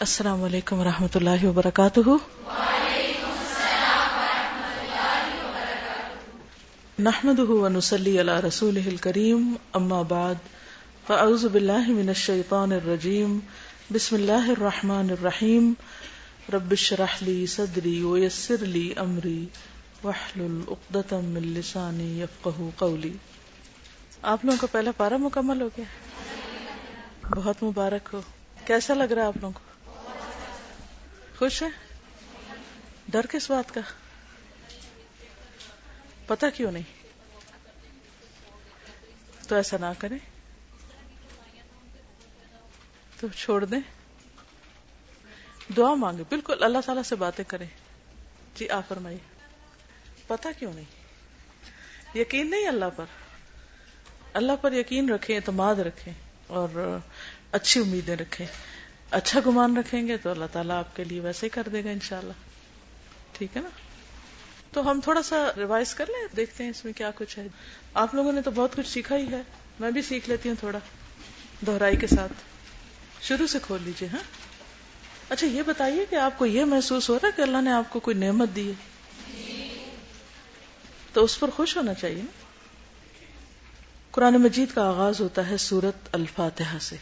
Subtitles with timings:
[0.00, 2.00] السلام علیکم و رحمۃ اللہ وبرکاتہ۔
[6.98, 10.34] نحمد ونسلی علی رسول کریم اما بعد،
[11.06, 13.38] فاعوذ باللہ من الشیطان الرجیم،
[13.92, 15.72] بسم اللہ الرحمن الرحیم۔
[16.52, 19.46] رب اشرح لی صدری ویسر لی امری،
[20.04, 23.12] واحلل عقدۃ من لسانی یفقهوا قولی۔
[24.22, 25.84] آپ لوگوں کا پہلا پارا مکمل ہو گیا۔
[27.30, 28.20] بہت مبارک ہو۔
[28.64, 29.67] کیسا لگ رہا ہے آپ لوگوں کو؟
[31.38, 31.68] خوش ہے
[33.08, 33.80] ڈر کس بات کا؟
[36.26, 36.82] پتا کیوں نہیں؟
[39.48, 40.18] تو ایسا نہ کریں۔
[43.20, 43.80] تو چھوڑ دیں۔
[45.76, 47.66] دعا مانگے بالکل اللہ تعالی سے باتیں کریں۔
[48.54, 49.18] جی آپ فرمائیے۔
[50.26, 50.84] پتا کیوں نہیں؟
[52.14, 53.04] یقین نہیں اللہ پر۔
[54.32, 56.12] اللہ پر یقین رکھیں، اعتماد رکھیں
[56.46, 56.98] اور
[57.52, 58.46] اچھی امیدیں رکھیں۔
[59.10, 61.90] اچھا گمان رکھیں گے تو اللہ تعالیٰ آپ کے لیے ویسے ہی کر دے گا
[61.90, 62.32] انشاءاللہ۔
[63.32, 63.68] ٹھیک ہے نا؟
[64.72, 67.46] تو ہم تھوڑا سا ریوائز کر لیں، دیکھتے ہیں اس میں کیا کچھ ہے۔
[67.94, 69.42] آپ لوگوں نے تو بہت کچھ سیکھا ہی ہے۔
[69.80, 70.78] میں بھی سیکھ لیتی ہوں تھوڑا،
[71.66, 72.32] دہرائی کے ساتھ۔
[73.22, 74.18] شروع سے کھول لیجیے ہاں؟
[75.28, 77.84] اچھا یہ بتائیے کہ آپ کو یہ محسوس ہو رہا ہے کہ اللہ نے آپ
[77.90, 78.74] کو کوئی نعمت دی ہے؟
[81.12, 82.44] تو اس پر خوش ہونا چاہیے نا؟
[84.10, 86.96] قرآن مجید کا آغاز ہوتا ہے سورت الفاتحہ سے۔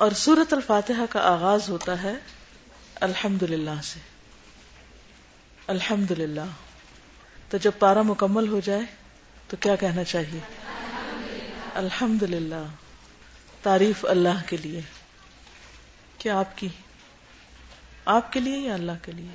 [0.00, 2.14] اور سورت الفاتحہ کا آغاز ہوتا ہے
[2.94, 4.00] الحمد للہ سے۔
[5.66, 6.40] الحمد للہ
[7.50, 8.80] تو جب پارا مکمل ہو جائے
[9.48, 10.40] تو کیا کہنا چاہیے؟
[11.74, 12.66] الحمد للہ
[13.62, 14.80] تعریف اللہ کے لیے۔
[16.18, 16.68] کیا آپ کی؟
[18.04, 19.30] آپ کے لیے یا اللہ کے لیے؟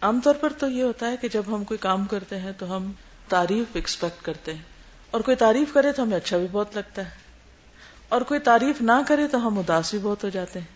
[0.00, 2.76] عام طور پر تو یہ ہوتا ہے کہ جب ہم کوئی کام کرتے ہیں تو
[2.76, 2.92] ہم
[3.28, 4.62] تعریف ایکسپیکٹ کرتے ہیں۔
[5.10, 7.23] اور کوئی تعریف کرے تو ہمیں اچھا بھی بہت لگتا ہے۔
[8.08, 10.66] اور کوئی تعریف نہ کرے تو ہم اداس بھی بہت ہو جاتے ہیں۔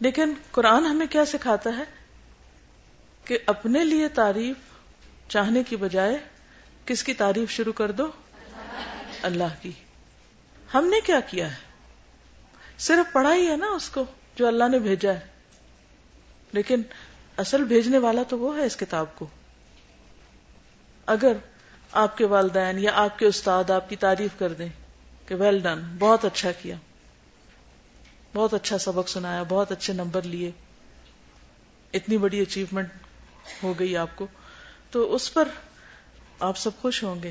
[0.00, 1.84] لیکن قرآن ہمیں کیا سکھاتا ہے؟
[3.24, 4.56] کہ اپنے لیے تعریف
[5.28, 6.18] چاہنے کی بجائے
[6.86, 8.06] کس کی تعریف شروع کر دو؟
[9.22, 9.72] اللہ کی۔
[10.74, 11.56] ہم نے کیا کیا ہے؟
[12.78, 14.04] صرف پڑھا ہی ہے نا اس کو
[14.36, 15.20] جو اللہ نے بھیجا ہے۔
[16.52, 16.82] لیکن
[17.36, 19.26] اصل بھیجنے والا تو وہ ہے اس کتاب کو۔
[21.06, 21.32] اگر
[21.92, 24.68] آپ کے والدین یا آپ کے استاد آپ کی تعریف کر دیں
[25.26, 26.76] کہ ویل ڈن بہت اچھا کیا۔
[28.34, 30.50] بہت اچھا سبق سنایا، بہت اچھے نمبر لیے۔
[31.92, 32.88] اتنی بڑی اچیومنٹ
[33.62, 34.26] ہو گئی آپ کو۔
[34.90, 35.48] تو اس پر
[36.40, 37.30] آپ سب خوش ہوں گے۔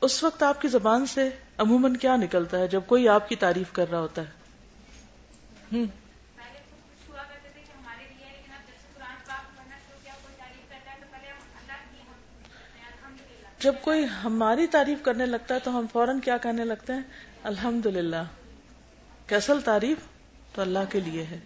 [0.00, 3.72] اس وقت آپ کی زبان سے عموماً کیا نکلتا ہے جب کوئی آپ کی تعریف
[3.72, 4.38] کر رہا ہوتا ہے؟
[13.60, 17.00] جب کوئی ہماری تعریف کرنے لگتا ہے تو ہم فوراً کیا کہنے لگتے ہیں؟
[17.42, 18.22] الحمد للہ
[19.26, 19.98] کیسل تعریف
[20.54, 21.38] تو اللہ کے لیے ہے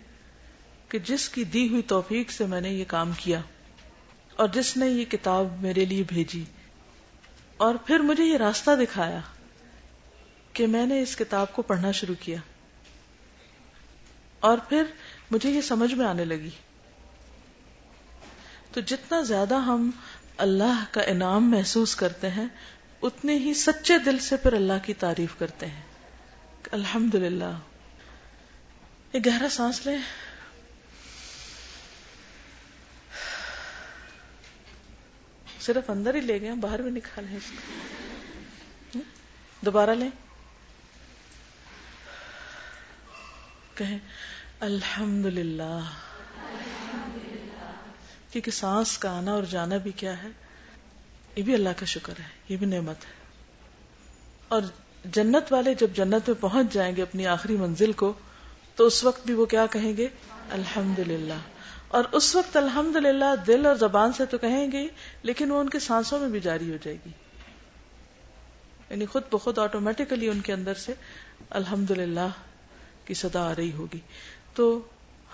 [0.89, 3.41] کہ جس کی دی ہوئی توفیق سے میں نے یہ کام کیا
[4.37, 6.45] اور جس نے یہ کتاب میرے لیے بھیجی
[7.57, 9.21] اور پھر مجھے یہ راستہ دکھایا
[10.53, 12.39] کہ میں نے اس کتاب کو پڑھنا شروع کیا
[14.41, 14.83] اور پھر
[15.31, 16.51] مجھے یہ سمجھ میں آنے لگی۔
[18.73, 19.91] تو جتنا زیادہ ہم
[20.37, 22.47] اللہ کا انعام محسوس کرتے ہیں،
[23.03, 25.83] اتنے ہی سچے دل سے پھر اللہ کی تعریف کرتے ہیں۔
[26.73, 27.59] الحمد للہ
[29.13, 29.97] یہ گہرا سانس لے
[35.61, 38.99] صرف اندر ہی لے گئے، باہر بھی نکالیں اس کو
[39.65, 40.11] دوبارہ لیں۔
[43.75, 43.99] کہیں
[44.61, 45.81] الحمد للہ
[48.33, 50.29] کیونکہ سانس کا آنا اور جانا بھی کیا ہے؟
[51.37, 53.11] یہ بھی اللہ کا شکر ہے، یہ بھی نعمت ہے۔
[54.49, 54.63] اور
[55.05, 58.13] جنت والے جب جنت میں پہنچ جائیں گے اپنی آخری منزل کو،
[58.77, 60.09] تو اس وقت بھی وہ کیا کہیں گے؟
[60.51, 61.39] الحمد للہ
[61.89, 64.89] اور اس وقت الحمد للہ دل اور زبان سے تو کہیں گے،
[65.23, 67.11] لیکن وہ ان کے سانسوں میں بھی جاری ہو جائے گی۔
[68.91, 70.95] یعنی خود بخود آٹومیٹکلی ان کے اندر سے
[71.51, 72.29] الحمد للہ
[73.05, 74.01] کی صدا آ رہی ہوگی۔
[74.55, 74.81] تو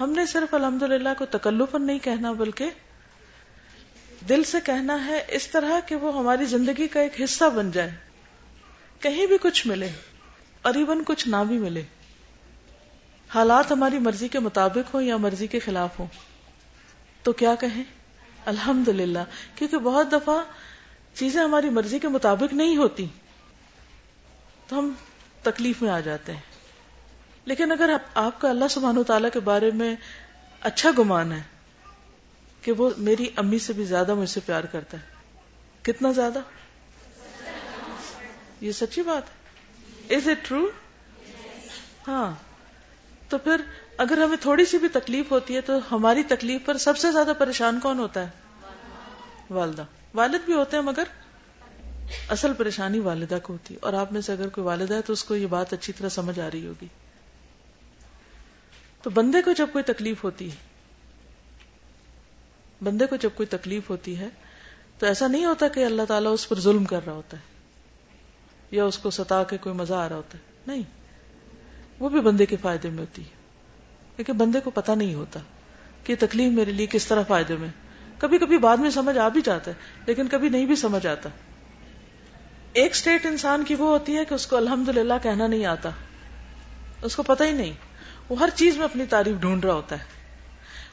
[0.01, 2.71] ہم نے صرف الحمد للہ کو تکلفن نہیں کہنا، بلکہ
[4.21, 7.91] دل سے کہنا ہے، اس طرح کہ وہ ہماری زندگی کا ایک حصہ بن جائے۔
[9.01, 9.91] کہیں بھی کچھ ملے،
[10.63, 11.83] اور ایون کچھ نہ بھی ملے۔
[13.35, 16.07] حالات ہماری مرضی کے مطابق ہوں یا مرضی کے خلاف ہوں۔
[17.23, 17.85] تو کیا کہیں؟
[18.47, 19.19] الحمد للہ
[19.55, 20.45] کیونکہ بہت دفعہ
[21.15, 23.07] چیزیں ہماری مرضی کے مطابق نہیں ہوتی،
[24.67, 24.93] تو ہم
[25.43, 26.41] تکلیف میں آ جاتے ہیں۔
[27.45, 29.97] لیکن اگر آپ کا اللہ سبحانہ و تعالیٰ کے بارے میں
[30.61, 31.58] اچھا گمان ہے
[32.69, 35.03] کہ وہ میری امی سے بھی زیادہ مجھ سے پیار کرتا ہے۔
[35.83, 36.39] کتنا زیادہ؟
[38.61, 40.71] یہ سچی بات ہے۔ از اٹ ٹرو
[42.09, 42.35] ہاں۔
[43.29, 43.61] تو پھر
[43.97, 47.33] اگر ہمیں تھوڑی سی بھی تکلیف ہوتی ہے تو ہماری تکلیف پر سب سے زیادہ
[47.39, 48.31] پریشان کون ہوتا ہے؟
[49.51, 49.85] والدہ۔
[50.15, 51.05] والد بھی ہوتے ہیں مگر
[52.29, 55.13] اصل پریشانی والدہ کو ہوتی ہے۔ اور آپ میں سے اگر کوئی والدہ ہے تو
[55.13, 56.87] اس کو یہ بات اچھی طرح سمجھ آ رہی ہوگی۔
[59.03, 60.68] تو بندے کو جب کوئی تکلیف ہوتی ہے
[62.83, 64.29] بندے کو جب کوئی تکلیف ہوتی ہے
[64.99, 67.43] تو ایسا نہیں ہوتا کہ اللہ تعالیٰ اس پر ظلم کر رہا ہوتا ہے
[68.71, 70.83] یا اس کو ستا کے کوئی مزہ آ رہا ہوتا ہے۔ نہیں۔
[72.01, 73.39] وہ بھی بندے کے فائدے میں ہوتی ہے۔
[74.17, 75.41] لیکن بندے کو پتا نہیں ہوتا
[76.05, 77.69] کہ تکلیف میرے لیے کس طرح فائدے میں۔
[78.19, 79.77] کبھی کبھی بعد میں سمجھ آ بھی جاتا ہے،
[80.07, 81.29] لیکن کبھی نہیں بھی سمجھ آتا۔
[82.73, 85.91] ایک سٹیٹ انسان کی وہ ہوتی ہے کہ اس کو الحمد للہ کہنا نہیں آتا۔
[87.03, 87.73] اس کو پتا ہی نہیں۔
[88.29, 90.18] وہ ہر چیز میں اپنی تعریف ڈھونڈ رہا ہوتا ہے۔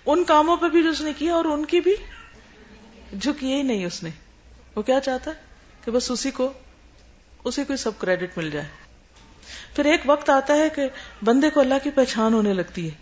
[0.06, 1.96] ان کاموں پہ بھی جو اس نے کیا اور ان کی بھی
[3.22, 4.10] جھکی ہی نہیں اس نے۔
[4.76, 5.36] وہ کیا چاہتا ہے؟
[5.86, 6.54] کہ بس اسی کو
[7.44, 8.66] اسی کو سب کریڈٹ مل جائے۔
[9.76, 10.82] پھر ایک وقت آتا ہے کہ
[11.24, 12.96] بندے کو اللہ کی پہچان ہونے لگتی ہے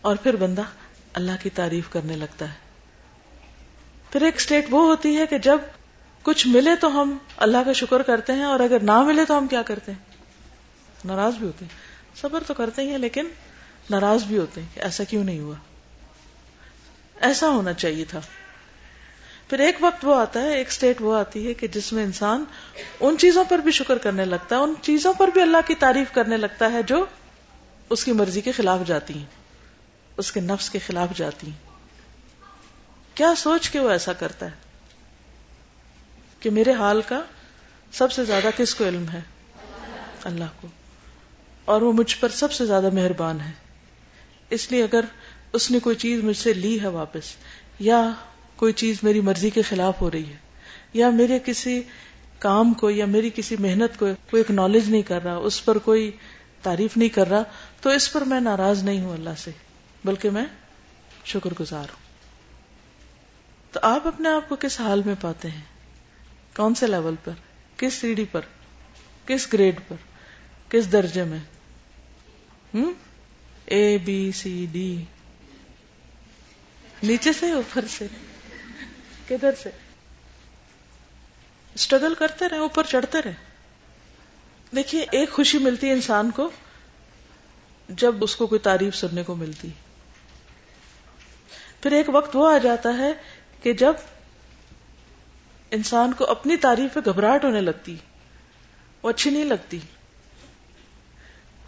[0.00, 0.62] اور پھر بندہ
[1.12, 2.54] اللہ کی تعریف کرنے لگتا ہے۔
[4.12, 5.58] پھر ایک اسٹیٹ وہ ہوتی ہے کہ جب
[6.22, 9.46] کچھ ملے تو ہم اللہ کا شکر کرتے ہیں اور اگر نہ ملے تو ہم
[9.46, 9.98] کیا کرتے ہیں؟
[11.04, 11.78] ناراض بھی ہوتے ہیں۔
[12.16, 13.28] صبر تو کرتے ہی ہیں لیکن
[13.90, 15.54] ناراض بھی ہوتے ہیں کہ ایسا کیوں نہیں ہوا؟
[17.20, 18.20] ایسا ہونا چاہیے تھا۔
[19.50, 22.44] پھر ایک وقت وہ آتا ہے، ایک اسٹیٹ وہ آتی ہے کہ جس میں انسان
[23.00, 26.14] ان چیزوں پر بھی شکر کرنے لگتا ہے، ان چیزوں پر بھی اللہ کی تعریف
[26.14, 27.04] کرنے لگتا ہے جو
[27.90, 29.26] اس کی مرضی کے خلاف جاتی ہیں،
[30.16, 31.76] اس کے نفس کے خلاف جاتی ہیں۔
[33.14, 34.50] کیا سوچ کے وہ ایسا کرتا ہے
[36.40, 37.20] کہ میرے حال کا
[37.92, 39.20] سب سے زیادہ کس کو علم ہے؟
[40.24, 40.68] اللہ کو۔
[41.64, 43.50] اور وہ مجھ پر سب سے زیادہ مہربان ہے۔
[44.50, 45.04] اس لیے اگر
[45.56, 47.34] اس نے کوئی چیز مجھ سے لی ہے واپس،
[47.78, 48.00] یا
[48.56, 50.36] کوئی چیز میری مرضی کے خلاف ہو رہی ہے،
[50.92, 51.82] یا میرے کسی
[52.38, 56.10] کام کو یا میری کسی محنت کو کوئی اکنالج نہیں کر رہا، اس پر کوئی
[56.62, 57.42] تعریف نہیں کر رہا،
[57.80, 59.50] تو اس پر میں ناراض نہیں ہوں اللہ سے،
[60.04, 60.44] بلکہ میں
[61.24, 62.04] شکر گزار ہوں۔
[63.72, 65.66] تو آپ اپنے آپ کو کس حال میں پاتے ہیں؟
[66.56, 67.32] کون سے لیول پر؟
[67.76, 68.40] کس سیڑھی پر؟
[69.26, 69.96] کس گریڈ پر؟
[70.70, 71.38] کس درجے میں؟
[72.74, 72.92] ہوں
[73.66, 75.04] اے بی سی ڈی
[77.06, 78.06] نیچے سے اوپر سے؟
[79.28, 79.70] کدھر سے؟
[81.74, 83.32] اسٹرگل کرتے رہے، اوپر چڑھتے رہے۔
[84.76, 86.50] دیکھیے، ایک خوشی ملتی ہے انسان کو
[87.88, 89.68] جب اس کو کوئی تعریف سننے کو ملتی۔
[91.82, 93.12] پھر ایک وقت وہ آ جاتا ہے
[93.62, 93.92] کہ جب
[95.70, 97.96] انسان کو اپنی تعریف پہ گھبراہٹ ہونے لگتی،
[99.02, 99.78] وہ اچھی نہیں لگتی۔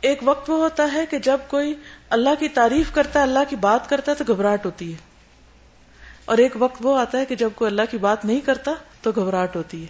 [0.00, 1.74] ایک وقت وہ ہوتا ہے کہ جب کوئی
[2.10, 5.07] اللہ کی تعریف کرتا ہے، اللہ کی بات کرتا ہے تو گھبراہٹ ہوتی ہے۔
[6.28, 8.70] اور ایک وقت وہ آتا ہے کہ جب کوئی اللہ کی بات نہیں کرتا
[9.02, 9.86] تو گھبراہٹ ہوتی ہے۔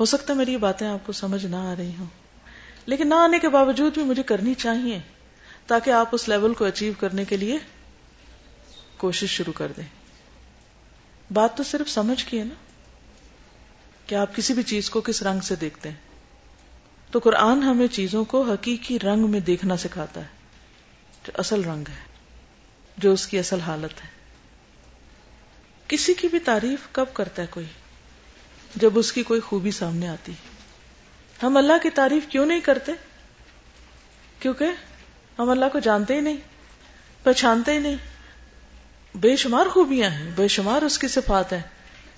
[0.00, 2.06] ہو سکتا ہے میری یہ باتیں آپ کو سمجھ نہ آ رہی ہوں۔
[2.86, 5.00] لیکن نہ آنے کے باوجود بھی مجھے کرنی چاہیے
[5.66, 7.58] تاکہ آپ اس لیول کو اچیو کرنے کے لیے
[8.96, 9.84] کوشش شروع کر دیں۔
[11.32, 12.54] بات تو صرف سمجھ کی ہے نا
[14.06, 15.96] کہ آپ کسی بھی چیز کو کس رنگ سے دیکھتے ہیں۔
[17.10, 20.26] تو قرآن ہمیں چیزوں کو حقیقی رنگ میں دیکھنا سکھاتا ہے،
[21.26, 22.02] جو اصل رنگ ہے،
[22.98, 24.13] جو اس کی اصل حالت ہے۔
[25.94, 27.66] کسی کی بھی تعریف کب کرتا ہے کوئی؟
[28.76, 30.32] جب اس کی کوئی خوبی سامنے آتی
[31.42, 32.92] ہم اللہ کی تعریف کیوں نہیں کرتے؟
[34.40, 34.64] کیونکہ
[35.38, 36.36] ہم اللہ کو جانتے ہی نہیں،
[37.22, 37.96] پہچانتے ہی نہیں۔
[39.14, 41.62] بے شمار خوبیاں ہیں، بے شمار اس کی صفات ہیں،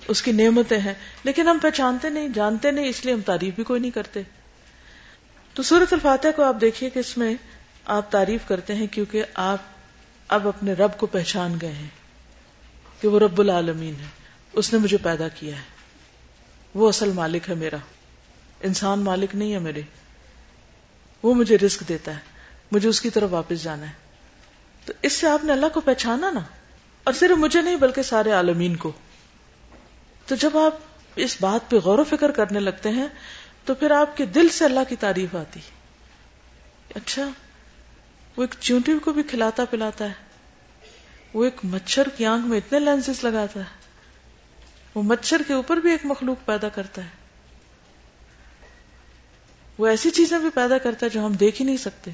[0.07, 3.63] اس کی نعمتیں ہیں، لیکن ہم پہچانتے نہیں، جانتے نہیں، اس لیے ہم تعریف بھی
[3.63, 4.21] کوئی نہیں کرتے۔
[5.53, 7.35] تو سورت الفاتح کو آپ دیکھیے کہ اس میں
[7.85, 9.57] آپ تعریف کرتے ہیں کیونکہ آپ
[10.27, 11.96] اب اپنے رب کو پہچان گئے ہیں۔
[13.01, 14.05] کہ وہ رب العالمین ہے۔
[14.53, 15.61] اس نے مجھے پیدا کیا ہے۔
[16.73, 17.77] وہ اصل مالک ہے میرا۔
[18.61, 19.81] انسان مالک نہیں ہے میرے۔
[21.23, 22.19] وہ مجھے رسک دیتا ہے۔
[22.71, 23.93] مجھے اس کی طرف واپس جانا ہے۔
[24.85, 26.39] تو اس سے آپ نے اللہ کو پہچانا نا۔
[27.03, 28.91] اور صرف مجھے نہیں بلکہ سارے عالمین کو۔
[30.25, 30.75] تو جب آپ
[31.15, 33.07] اس بات پہ غور و فکر کرنے لگتے ہیں،
[33.65, 35.59] تو پھر آپ کے دل سے اللہ کی تعریف آتی۔
[36.95, 37.29] اچھا
[38.37, 40.26] وہ ایک چونٹی کو بھی کھلاتا پلاتا ہے۔
[41.37, 43.65] وہ ایک مچھر کی آنکھ میں اتنے لینس لگاتا ہے۔
[44.95, 47.09] وہ مچھر کے اوپر بھی ایک مخلوق پیدا کرتا ہے۔
[49.77, 52.11] وہ ایسی چیزیں بھی پیدا کرتا ہے جو ہم دیکھ ہی نہیں سکتے۔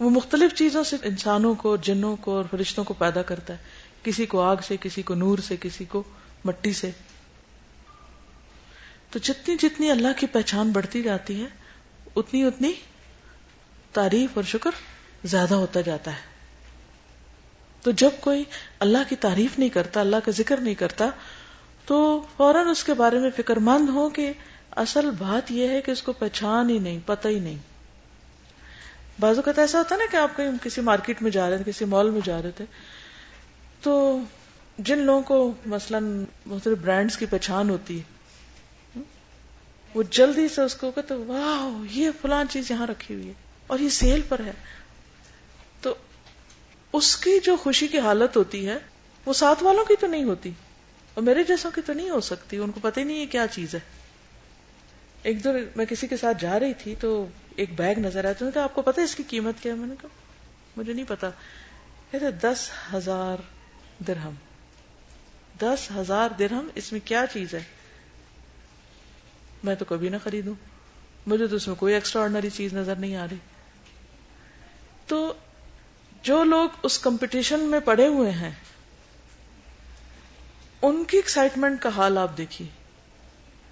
[0.00, 3.58] وہ مختلف چیزوں سے انسانوں کو، جنوں کو اور فرشتوں کو پیدا کرتا ہے۔
[4.02, 6.02] کسی کو آگ سے، کسی کو نور سے، کسی کو
[6.44, 6.90] مٹی سے۔
[9.10, 11.48] تو جتنی جتنی اللہ کی پہچان بڑھتی جاتی ہے،
[12.16, 12.72] اتنی اتنی
[13.92, 14.70] تعریف اور شکر
[15.24, 16.33] زیادہ ہوتا جاتا ہے۔
[17.84, 18.44] تو جب کوئی
[18.78, 21.08] اللہ کی تعریف نہیں کرتا، اللہ کا ذکر نہیں کرتا،
[21.84, 24.32] تو فوراً اس کے بارے میں فکر مند ہو کہ
[24.76, 27.58] اصل بات یہ ہے کہ اس کو پہچان ہی نہیں، پتہ ہی نہیں۔
[29.20, 31.84] بازو کا ایسا ہوتا نا کہ آپ کہیں کسی مارکیٹ میں جا رہے تھے، کسی
[31.84, 32.64] مال میں جا رہے تھے،
[33.80, 34.20] تو
[34.78, 39.00] جن لوگوں کو مثلاً مختلف برانڈز کی پہچان ہوتی ہے،
[39.94, 43.32] وہ جلدی سے اس کو کہتے واہ، یہ فلان چیز یہاں رکھی ہوئی ہے
[43.66, 44.52] اور یہ سیل پر ہے۔
[46.94, 48.76] اس کی جو خوشی کی حالت ہوتی ہے،
[49.26, 50.50] وہ ساتھ والوں کی تو نہیں ہوتی،
[51.14, 53.46] اور میرے جیسوں کی تو نہیں ہو سکتی، ان کو پتہ ہی نہیں ہے کیا
[53.46, 53.80] چیز ہے۔
[55.22, 58.60] ایک دو میں کسی کے ساتھ جا رہی تھی تو ایک بیگ نظر آیا تو
[58.60, 60.08] آپ کو پتا اس کی قیمت کیا میں نے کہا،
[60.76, 61.30] مجھے نہیں پتا
[62.10, 63.36] کہتے، دس ہزار
[64.06, 64.34] درہم۔
[65.60, 67.62] دس ہزار درہم، اس میں کیا چیز ہے؟
[69.64, 70.54] میں تو کبھی نہ خریدوں۔
[71.26, 73.36] مجھے تو اس میں کوئی ایکسٹرا آرڈنری چیز نظر نہیں آ رہی۔
[75.06, 75.32] تو
[76.24, 78.50] جو لوگ اس کمپٹیشن میں پڑے ہوئے ہیں،
[80.82, 82.68] ان کی ایکسائٹمنٹ کا حال آپ دیکھیے۔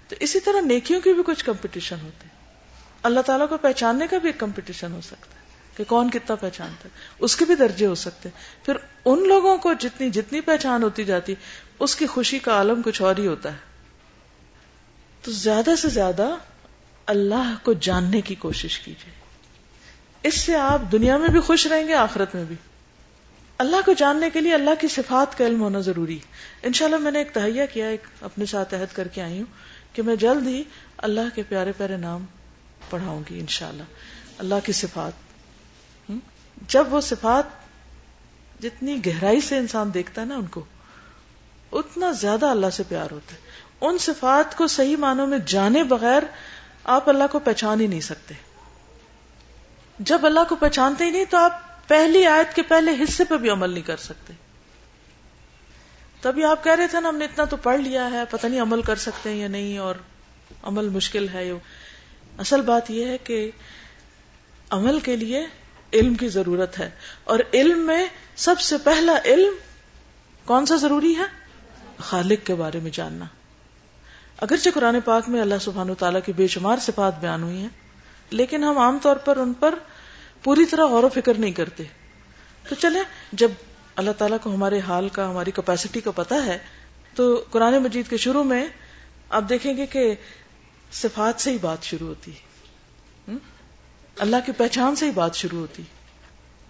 [0.07, 2.27] تو اسی طرح نیکیوں کی بھی کچھ کمپٹیشن ہوتے
[3.03, 5.45] اللہ تعالیٰ کو پہچاننے کا بھی ایک کمپٹیشن ہو سکتا ہے
[5.77, 8.73] کہ کون کتنا پہچانتا ہے۔ اس کے بھی درجے ہو سکتے ہیں۔ پھر
[9.05, 11.35] ان لوگوں کو جتنی جتنی پہچان ہوتی جاتی،
[11.79, 13.57] اس کی خوشی کا عالم کچھ اور ہی ہوتا ہے۔
[15.21, 16.35] تو زیادہ سے زیادہ
[17.05, 19.22] اللہ کو جاننے کی کوشش کیجیے۔
[20.23, 22.55] اس سے آپ دنیا میں بھی خوش رہیں گے، آخرت میں بھی۔
[23.57, 26.19] اللہ کو جاننے کے لیے اللہ کی صفات کا علم ہونا ضروری۔
[26.63, 29.45] انشاءاللہ میں نے ایک تہیا کیا، ایک اپنے ساتھ عہد کر کے آئی ہوں
[29.93, 30.63] کہ میں جلد ہی
[30.97, 32.25] اللہ کے پیارے پیارے نام
[32.89, 33.83] پڑھاؤں گی، انشاءاللہ۔
[34.37, 35.11] اللہ کی صفات۔
[36.67, 37.43] جب وہ صفات
[38.63, 40.63] جتنی گہرائی سے انسان دیکھتا ہے نا ان کو،
[41.71, 43.39] اتنا زیادہ اللہ سے پیار ہوتا ہے۔
[43.81, 46.23] ان صفات کو صحیح معنوں میں جانے بغیر
[46.83, 48.33] آپ اللہ کو پہچان ہی نہیں سکتے۔
[50.05, 53.49] جب اللہ کو پہچانتے ہی نہیں تو آپ پہلی آیت کے پہلے حصے پہ بھی
[53.49, 54.33] عمل نہیں کر سکتے۔
[56.21, 58.61] تبھی آپ کہہ رہے تھے نا ہم نے اتنا تو پڑھ لیا ہے، پتہ نہیں
[58.61, 59.95] عمل کر سکتے ہیں یا نہیں اور
[60.63, 61.51] عمل مشکل ہے
[62.37, 63.51] اصل بات یہ ہے کہ
[64.69, 65.45] عمل کے لیے
[65.93, 66.89] علم کی ضرورت ہے۔
[67.23, 69.53] اور علم میں سب سے پہلا علم
[70.45, 71.23] کون سا ضروری ہے؟
[71.97, 73.25] خالق کے بارے میں جاننا۔
[74.37, 77.69] اگرچہ قرآن پاک میں اللہ سبحان و تعالیٰ کی بے شمار صفات بیان ہوئی ہیں،
[78.29, 79.75] لیکن ہم عام طور پر ان پر
[80.43, 81.83] پوری طرح غور و فکر نہیں کرتے۔
[82.69, 82.99] تو چلے
[83.31, 83.51] جب
[83.95, 86.57] اللہ تعالیٰ کو ہمارے حال کا، ہماری کیپیسٹی کا پتا ہے،
[87.15, 88.65] تو قرآن مجید کے شروع میں
[89.29, 90.15] آپ دیکھیں گے کہ
[90.91, 92.31] صفات سے ہی بات شروع ہوتی
[94.19, 95.83] اللہ کی پہچان سے ہی بات شروع ہوتی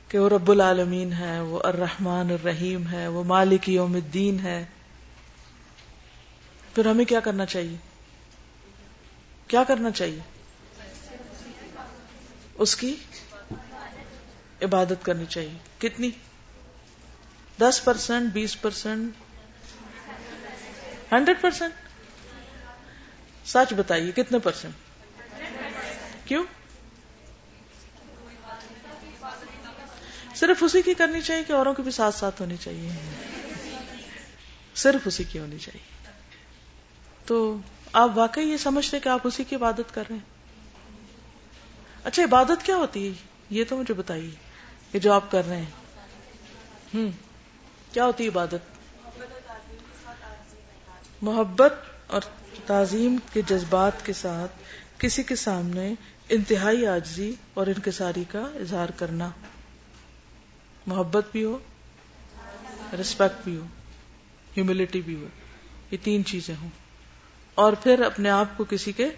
[0.08, 4.66] کہ وہ رب العالمین ہے، وہ الرحمن الرحیم ہے، وہ مالک یوم الدین ہے۔
[6.76, 7.76] پھر ہمیں کیا کرنا چاہیے؟
[9.48, 10.20] کیا کرنا چاہیے؟
[12.56, 12.96] اس کی
[14.64, 16.12] عبادت کرنی چاہیے۔ کتنی؟
[17.60, 19.14] دس پرسینٹ بیس پرسینٹ
[21.14, 21.74] ہنڈریڈ پرسینٹ
[23.48, 24.74] سچ بتائیے، کتنے پرسینٹ
[26.28, 26.44] کیوں؟
[30.36, 32.92] صرف اسی کی کرنی چاہیے کہ اوروں کی بھی ساتھ ساتھ ہونی چاہیے۔
[34.76, 36.12] صرف اسی کی ہونی چاہیے۔
[37.26, 37.58] تو
[37.94, 40.34] آپ واقعی یہ سمجھتے کہ آپ اسی کی عبادت کر رہے ہیں؟
[42.04, 43.14] اچھا عبادت کیا ہوتی ہے؟
[43.50, 44.43] یہ تو مجھے بتائیے۔
[44.94, 45.72] یہ جو آپ کر رہے ہیں۔
[46.94, 47.12] ہوں
[47.94, 48.78] کیا ہوتی عبادت؟
[51.22, 51.74] محبت
[52.08, 52.22] اور
[52.66, 54.52] تعظیم کے جذبات کے ساتھ
[54.98, 55.94] کسی کے سامنے
[56.30, 59.30] انتہائی آجزی اور انکساری کا اظہار کرنا۔
[60.88, 61.60] محبت بھی ہو
[62.98, 63.66] ریسپیکٹ بھی ہو
[64.58, 65.28] ہیوملٹی بھی ہو۔
[65.92, 66.70] یہ تین چیزیں ہوں۔
[67.56, 69.10] اور پھر اپنے آپ کو کسی کے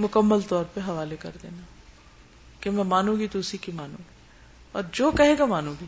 [0.00, 1.62] مکمل طور پہ حوالے کر دینا
[2.60, 4.11] کہ میں مانوں گی تو اسی کی مانوں گی۔
[4.72, 5.86] اور جو کہے گا مانوں گی۔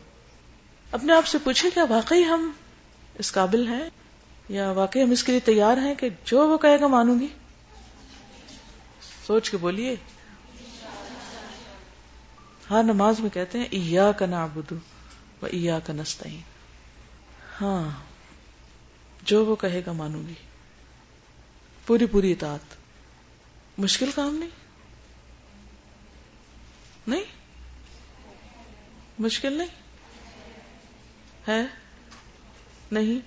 [0.90, 2.52] اپنے آپ سے پوچھے کیا واقعی ہم
[3.18, 3.90] اس قابل ہیں؟
[4.48, 7.26] یا واقعی ہم اس کے لیے تیار ہیں کہ جو وہ کہے گا مانوں گی؟
[9.26, 9.96] سوچ کے بولیے۔
[12.70, 14.74] ہاں نماز میں کہتے ہیں ایا کا نابدو
[15.42, 16.40] و ایا کا نستعین
[17.60, 17.90] ہاں
[19.22, 20.34] جو وہ کہے گا مانوں گی۔
[21.86, 22.74] پوری پوری اطاعت۔
[23.78, 24.50] مشکل کام نہیں؟
[27.06, 27.43] نہیں؟
[29.18, 29.68] مشکل نہیں؟
[31.48, 31.66] ہے؟
[32.92, 33.20] نہیں؟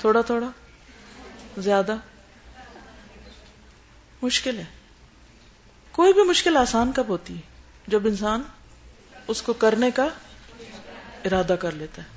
[0.00, 0.50] تھوڑا تھوڑا؟
[1.58, 1.96] زیادہ؟
[4.22, 4.64] مشکل ہے۔
[5.92, 7.40] کوئی بھی مشکل آسان کب ہوتی ہے؟
[7.86, 8.42] جب انسان
[9.28, 10.08] اس کو کرنے کا
[11.24, 12.08] ارادہ کر لیتا ہے۔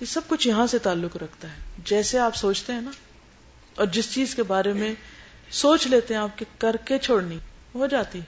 [0.00, 2.90] یہ سب کچھ یہاں سے تعلق رکھتا ہے۔ جیسے آپ سوچتے ہیں نا،
[3.74, 4.94] اور جس چیز کے بارے میں
[5.50, 7.38] سوچ لیتے ہیں آپ کے کر کے چھوڑنی،
[7.74, 8.20] ہو جاتی۔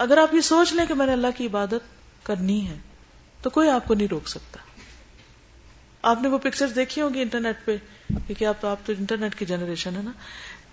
[0.00, 2.78] اگر آپ یہ سوچ لیں کہ میں نے اللہ کی عبادت کرنی ہے،
[3.42, 4.58] تو کوئی آپ کو نہیں روک سکتا۔
[6.02, 7.76] آپ نے وہ پکچر دیکھی ہوگی انٹرنیٹ پہ،
[8.08, 10.12] کیونکہ آپ آپ تو انٹرنیٹ کی جنریشن ہے نا۔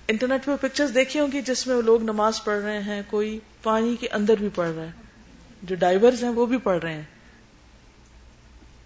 [0.07, 3.95] انٹرنیٹ پہ پکچرز دیکھی ہوں گی جس میں لوگ نماز پڑھ رہے ہیں، کوئی پانی
[3.95, 4.91] کے اندر بھی پڑھ رہا ہے۔
[5.63, 7.03] جو ڈائیورز ہیں وہ بھی پڑھ رہے ہیں۔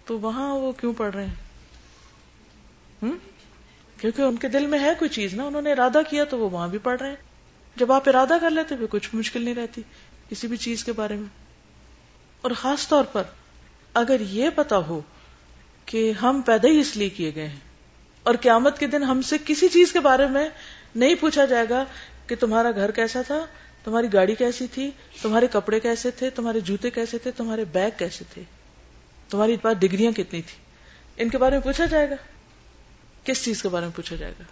[0.06, 1.34] تو وہاں وہ کیوں پڑھ رہے ہیں؟
[4.00, 6.50] کیونکہ ان کے دل میں ہے کوئی چیز نا، انہوں نے ارادہ کیا تو وہ
[6.50, 7.16] وہاں بھی پڑھ رہے ہیں۔
[7.76, 9.82] جب آپ ارادہ کر لیتے پھر کچھ مشکل نہیں رہتی۔
[10.32, 11.28] کسی بھی چیز کے بارے میں۔
[12.42, 13.22] اور خاص طور پر
[13.94, 15.00] اگر یہ پتا ہو
[15.86, 17.56] کہ ہم پیدا ہی اس لیے کیے گئے ہیں
[18.22, 20.48] اور قیامت کے دن ہم سے کسی چیز کے بارے میں
[20.94, 21.84] نہیں پوچھا جائے گا
[22.26, 23.46] کہ تمہارا گھر کیسا تھا،
[23.84, 24.90] تمہاری گاڑی کیسی تھی،
[25.22, 28.42] تمہارے کپڑے کیسے تھے، تمہارے جوتے کیسے تھے، تمہارے بیگ کیسے تھے،
[29.28, 30.56] تمہاری پاس ڈگریاں کتنی تھی
[31.16, 32.14] ان کے بارے میں پوچھا جائے گا۔
[33.24, 34.44] کس چیز کے بارے میں پوچھا جائے گا؟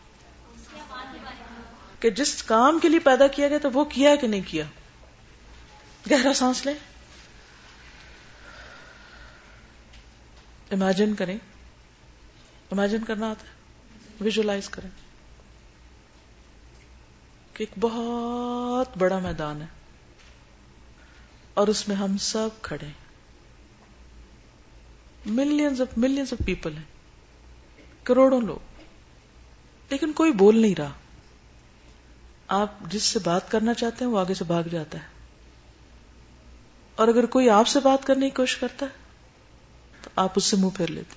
[2.00, 4.64] کہ جس کام کے لیے پیدا کیا گیا تو وہ کیا کہ نہیں کیا؟
[6.11, 6.75] گہرا سانس لیں۔
[10.71, 11.38] امیجن کریں۔
[12.71, 13.52] امیجن کرنا آتا ہے۔
[14.21, 14.90] ویژلائز کریں۔
[17.54, 19.66] کہ ایک بہت بڑا میدان ہے۔
[21.54, 22.87] اور اس میں ہم سب کھڑے
[25.26, 26.85] millions of millions of people ہیں۔
[28.02, 28.80] کروڑوں لوگ۔
[29.90, 30.92] لیکن کوئی بول نہیں رہا۔
[32.49, 35.19] آپ جس سے بات کرنا چاہتے ہیں وہ آگے سے بھاگ جاتا ہے۔
[37.00, 38.90] اور اگر کوئی آپ سے بات کرنے کی کوشش کرتا ہے،
[40.02, 41.14] تو آپ اس سے منہ پھیر لیتے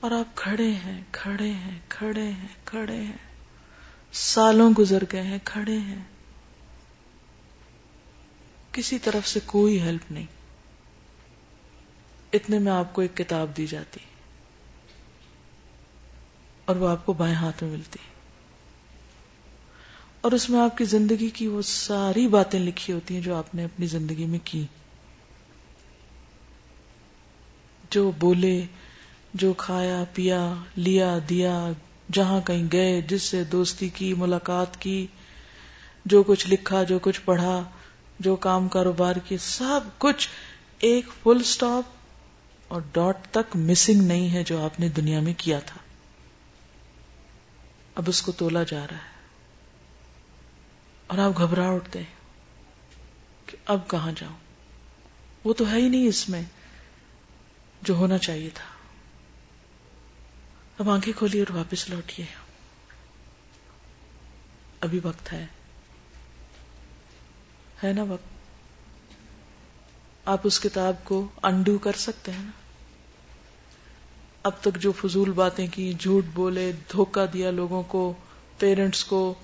[0.00, 3.16] اور آپ کھڑے ہیں کھڑے ہیں کھڑے ہیں کھڑے ہیں۔
[4.12, 6.02] سالوں گزر گئے ہیں، کھڑے ہیں۔
[8.72, 10.26] کسی طرف سے کوئی ہیلپ نہیں۔
[12.32, 14.00] اتنے میں آپ کو ایک کتاب دی جاتی۔
[16.64, 17.98] اور وہ آپ کو بائیں ہاتھ میں ملتی۔
[20.24, 23.54] اور اس میں آپ کی زندگی کی وہ ساری باتیں لکھی ہوتی ہیں جو آپ
[23.54, 24.66] نے اپنی زندگی میں کی۔
[27.90, 28.62] جو بولے،
[29.34, 31.70] جو کھایا، پیا، لیا، دیا،
[32.12, 35.06] جہاں کہیں گئے، جس سے دوستی کی، ملاقات کی،
[36.04, 37.62] جو کچھ لکھا، جو کچھ پڑھا،
[38.20, 40.28] جو کام کاروبار کی سب کچھ
[40.78, 41.84] ایک فل سٹاپ
[42.68, 45.78] اور ڈاٹ تک مسنگ نہیں ہے جو آپ نے دنیا میں کیا تھا۔
[47.94, 49.13] اب اس کو تولا جا رہا ہے۔
[51.06, 52.02] اور آپ گھبرا اٹھتے
[53.46, 54.36] کہ اب کہاں جاؤں؟
[55.44, 56.42] وہ تو ہے ہی نہیں اس میں
[57.82, 58.64] جو ہونا چاہیے تھا۔
[60.78, 62.26] اب آنکھیں کھولی اور واپس لوٹیے۔
[64.80, 65.46] ابھی وقت ہے۔
[67.84, 68.34] ہے نا وقت؟
[70.24, 72.50] آپ اس کتاب کو انڈو کر سکتے ہیں نا؟
[74.42, 78.14] اب تک جو فضول باتیں کی، جھوٹ بولے، دھوکہ دیا لوگوں کو
[78.58, 79.34] پیرنٹس کو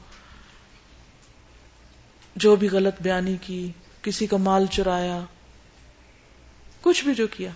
[2.37, 5.21] جو بھی غلط بیانی کی، کسی کا مال چرایا،
[6.81, 7.51] کچھ بھی جو کیا۔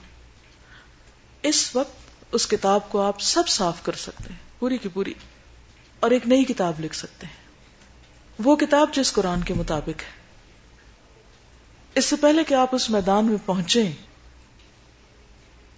[1.42, 1.94] اس وقت
[2.32, 5.14] اس کتاب کو آپ سب صاف کر سکتے ہیں، پوری کی پوری،
[6.00, 7.44] اور ایک نئی کتاب لکھ سکتے ہیں۔
[8.38, 10.24] وہ کتاب جس قرآن کے مطابق ہے۔
[11.94, 13.90] اس سے پہلے کہ آپ اس میدان میں پہنچے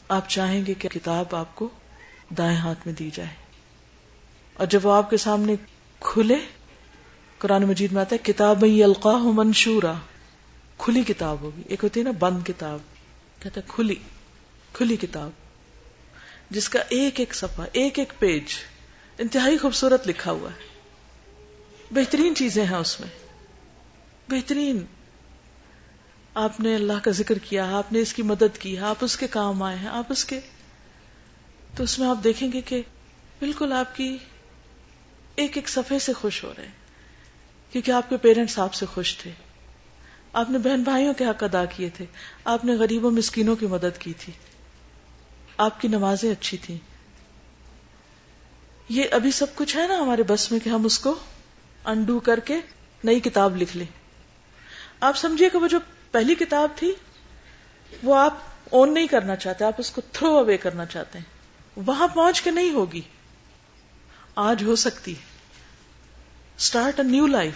[0.09, 1.69] آپ چاہیں گے کہ کتاب آپ کو
[2.39, 3.35] دائیں ہاتھ میں دی جائے۔
[4.55, 5.55] اور جب وہ آپ کے سامنے
[6.01, 6.37] کھلے
[7.39, 9.93] قرآن مجید میں آتا ہے کتاب القاہ منشورا۔
[10.79, 12.79] کھلی کتاب ہوگی۔ ایک ہوتی ہے نا، بند کتاب۔
[13.43, 13.95] کہتا ہے، کھلی
[14.73, 15.31] کھلی کتاب۔
[16.51, 18.43] جس کا ایک ایک صفحہ، ایک ایک پیج،
[19.19, 20.81] انتہائی خوبصورت لکھا ہوا ہے۔
[21.91, 23.09] بہترین چیزیں ہیں اس میں۔
[24.29, 24.85] بہترین۔
[26.35, 29.27] آپ نے اللہ کا ذکر کیا، آپ نے اس کی مدد کی، آپ اس کے
[29.27, 30.41] کام آئے ہیں، آپ اس کے۔
[31.77, 32.83] تو اس میں آپ دیکھیں گے کہ
[33.41, 34.19] بالکل آپ کی
[35.37, 36.86] ایک ایک صفحے سے خوش ہو رہے ہیں۔
[37.77, 39.31] کیونکہ آپ کے پیرنٹس آپ سے خوش تھے۔
[40.33, 42.05] آپ نے بہن بھائیوں کے حق ادا کیے تھے۔
[42.45, 44.33] آپ نے غریبوں مسکینوں کی مدد کی تھی۔
[45.57, 46.79] آپ کی نمازیں اچھی تھیں۔
[48.89, 51.15] یہ ابھی سب کچھ ہے نا ہمارے بس میں کہ ہم اس کو
[51.85, 52.61] انڈو کر کے
[53.05, 53.87] نئی کتاب لکھ لیں۔
[55.01, 55.79] آپ سمجھیے کہ وہ جو
[56.11, 56.93] پہلی کتاب تھی،
[58.03, 58.39] وہ آپ
[58.71, 61.27] اون نہیں کرنا چاہتے، آپ اس کو تھرو اوے کرنا چاہتے ہیں۔
[61.87, 63.01] وہاں پہنچ کے نہیں ہوگی۔
[64.37, 65.15] آج ہو سکتی
[66.59, 67.55] اسٹارٹ اے نیو لائف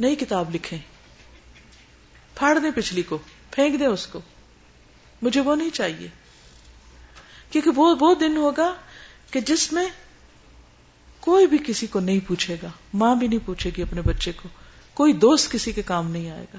[0.00, 0.78] نئی کتاب لکھیں۔
[2.34, 3.18] پھاڑ دیں پچھلی کو،
[3.50, 4.20] پھینک دیں اس کو۔
[5.22, 6.08] مجھے وہ نہیں چاہیے۔
[7.50, 8.74] کیونکہ وہ وہ دن ہوگا
[9.30, 9.86] کہ جس میں
[11.20, 14.48] کوئی بھی کسی کو نہیں پوچھے گا۔ ماں بھی نہیں پوچھے گی اپنے بچے کو۔
[14.94, 16.58] کوئی دوست کسی کے کام نہیں آئے گا۔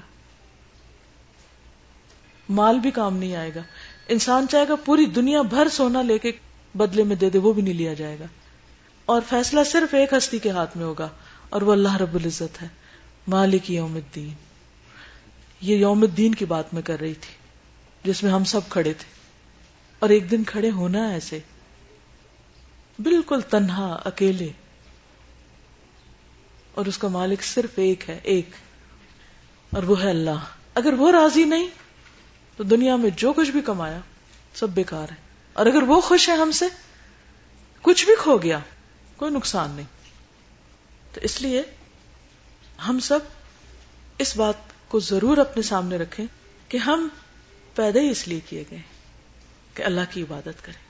[2.48, 3.60] مال بھی کام نہیں آئے گا۔
[4.08, 6.32] انسان چاہے گا پوری دنیا بھر سونا لے کے
[6.74, 8.24] بدلے میں دے دے، وہ بھی نہیں لیا جائے گا۔
[9.08, 11.08] اور فیصلہ صرف ایک ہستی کے ہاتھ میں ہوگا
[11.48, 12.68] اور وہ اللہ رب العزت ہے،
[13.28, 14.34] مالک یوم الدین۔
[15.60, 17.34] یہ یوم الدین کی بات میں کر رہی تھی،
[18.04, 19.12] جس میں ہم سب کھڑے تھے۔
[19.98, 21.38] اور ایک دن کھڑے ہونا ایسے۔
[22.98, 24.48] بالکل تنہا، اکیلے۔
[26.74, 28.50] اور اس کا مالک صرف ایک ہے، ایک۔
[29.70, 30.44] اور وہ ہے اللہ۔
[30.74, 31.68] اگر وہ راضی نہیں،
[32.56, 33.98] تو دنیا میں جو کچھ بھی کمایا،
[34.54, 35.16] سب بیکار ہے۔
[35.52, 36.66] اور اگر وہ خوش ہے ہم سے،
[37.82, 38.58] کچھ بھی کھو گیا
[39.18, 39.86] کوئی نقصان نہیں۔
[41.14, 41.62] تو اس لیے
[42.88, 43.18] ہم سب
[44.18, 44.54] اس بات
[44.88, 46.26] کو ضرور اپنے سامنے رکھیں
[46.68, 47.08] کہ ہم
[47.74, 48.80] پیدا ہی اس لیے کیے گئے
[49.74, 50.88] کہ اللہ کی عبادت کریں۔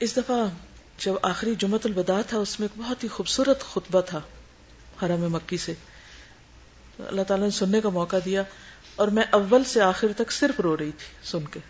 [0.00, 0.36] اس دفعہ
[0.98, 4.20] جب آخری جمعت الوداع تھا، اس میں ایک بہت ہی خوبصورت خطبہ تھا
[5.02, 5.74] حرم مکی سے۔
[6.98, 8.42] اللہ تعالیٰ نے سننے کا موقع دیا
[8.96, 11.60] اور میں اول سے آخر تک صرف رو رہی تھی سن کے۔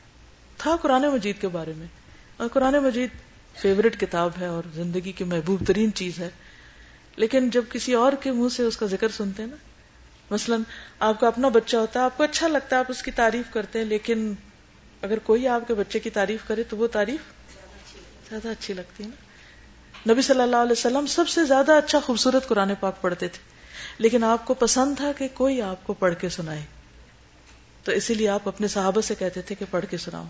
[0.56, 1.86] تھا قرآن مجید کے بارے میں
[2.36, 3.10] اور قرآن مجید
[3.60, 6.30] فیوریٹ کتاب ہے اور زندگی کی محبوب ترین چیز ہے۔
[7.16, 9.56] لیکن جب کسی اور کے منہ سے اس کا ذکر سنتے ہیں نا،
[10.30, 10.56] مثلا
[10.98, 13.52] آپ کا اپنا بچہ ہوتا ہے، آپ کو اچھا لگتا ہے، آپ اس کی تعریف
[13.52, 14.34] کرتے ہیں، لیکن
[15.02, 17.20] اگر کوئی آپ کے بچے کی تعریف کرے تو وہ تعریف
[18.30, 19.28] زیادہ اچھی لگتی ہے نا۔
[20.12, 23.38] نبی صلی اللہ علیہ وسلم سب سے زیادہ اچھا خوبصورت قرآن پاک پڑھتے تھے۔
[23.98, 26.62] لیکن آپ کو پسند تھا کہ کوئی آپ کو پڑھ کے سنائے۔
[27.84, 30.24] تو اسی لیے آپ اپنے صحابہ سے کہتے تھے کہ پڑھ کے سناؤ۔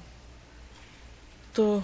[1.52, 1.80] تو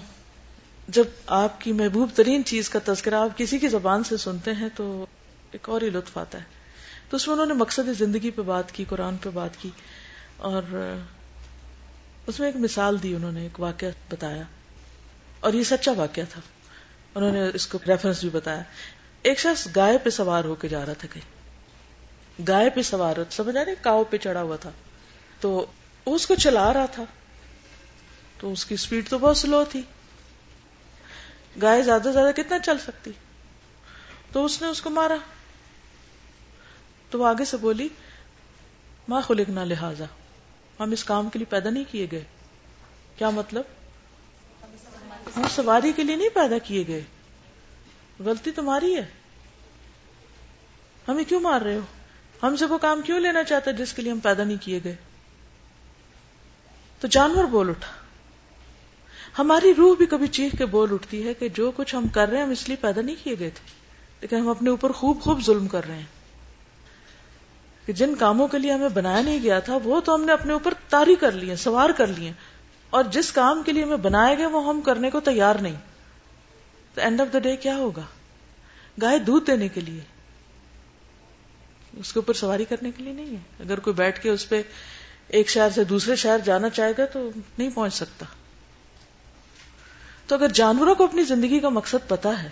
[0.88, 4.68] جب آپ کی محبوب ترین چیز کا تذکرہ آپ کسی کی زبان سے سنتے ہیں
[4.76, 5.06] تو
[5.50, 6.44] ایک اور ہی لطف آتا ہے۔
[7.10, 9.70] تو اس میں انہوں نے مقصد زندگی پہ بات کی، قرآن پہ بات کی
[10.36, 10.62] اور
[12.26, 14.42] اس میں ایک مثال دی، انہوں نے ایک واقعہ بتایا۔
[15.40, 16.40] اور یہ سچا واقعہ تھا۔
[17.14, 18.62] انہوں نے اس کو ریفرنس بھی بتایا۔
[19.22, 21.34] ایک شخص گائے پہ سوار ہو کے جا رہا تھا کہیں۔
[22.42, 24.70] گائے پہ سوار، سمجھ آ رہے کاؤ پہ چڑھا ہوا تھا۔
[25.40, 25.66] تو
[26.06, 27.04] اس کو چلا رہا تھا۔
[28.40, 29.82] تو اس کی اسپیڈ تو بہت سلو تھی۔
[31.62, 33.10] گائے زیادہ سے زیادہ کتنا چل سکتی؟
[34.32, 35.16] تو اس نے اس کو مارا۔
[37.10, 37.88] تو وہ آگے سے بولی
[39.08, 40.04] ماں خلقنا لہذا۔
[40.80, 42.24] ہم اس کام کے لیے پیدا نہیں کیے گئے۔
[43.16, 43.64] کیا مطلب؟
[45.36, 47.02] ہم سواری کے لیے نہیں پیدا کیے گئے۔
[48.18, 49.06] غلطی تمہاری ہے۔
[51.08, 51.80] ہمیں کیوں مار رہے ہو؟
[52.42, 54.96] ہم سے وہ کام کیوں لینا چاہتے جس کے لیے ہم پیدا نہیں کیے گئے؟
[57.00, 58.03] تو جانور بول اٹھا۔
[59.38, 62.36] ہماری روح بھی کبھی چیخ کے بول اٹھتی ہے کہ جو کچھ ہم کر رہے
[62.36, 63.70] ہیں ہم اس لیے پیدا نہیں کیے گئے تھے،
[64.20, 66.24] لیکن ہم اپنے اوپر خوب خوب ظلم کر رہے ہیں۔
[67.86, 70.52] کہ جن کاموں کے لیے ہمیں بنایا نہیں گیا تھا، وہ تو ہم نے اپنے
[70.52, 72.32] اوپر تاری کر لیے، سوار کر لیے۔
[72.90, 75.76] اور جس کام کے لیے ہمیں بنایا گیا وہ ہم کرنے کو تیار نہیں۔
[76.94, 78.02] تو اینڈ آف دا ڈے کیا ہوگا؟
[79.02, 80.00] گائے دودھ دینے کے لیے۔
[81.96, 84.62] اس کے اوپر سواری کرنے کے لیے نہیں ہے۔ اگر کوئی بیٹھ کے اس پہ
[85.28, 88.26] ایک شہر سے دوسرے شہر جانا چاہے گا تو نہیں پہنچ سکتا۔
[90.26, 92.48] تو اگر جانوروں کو اپنی زندگی کا مقصد پتا ہے،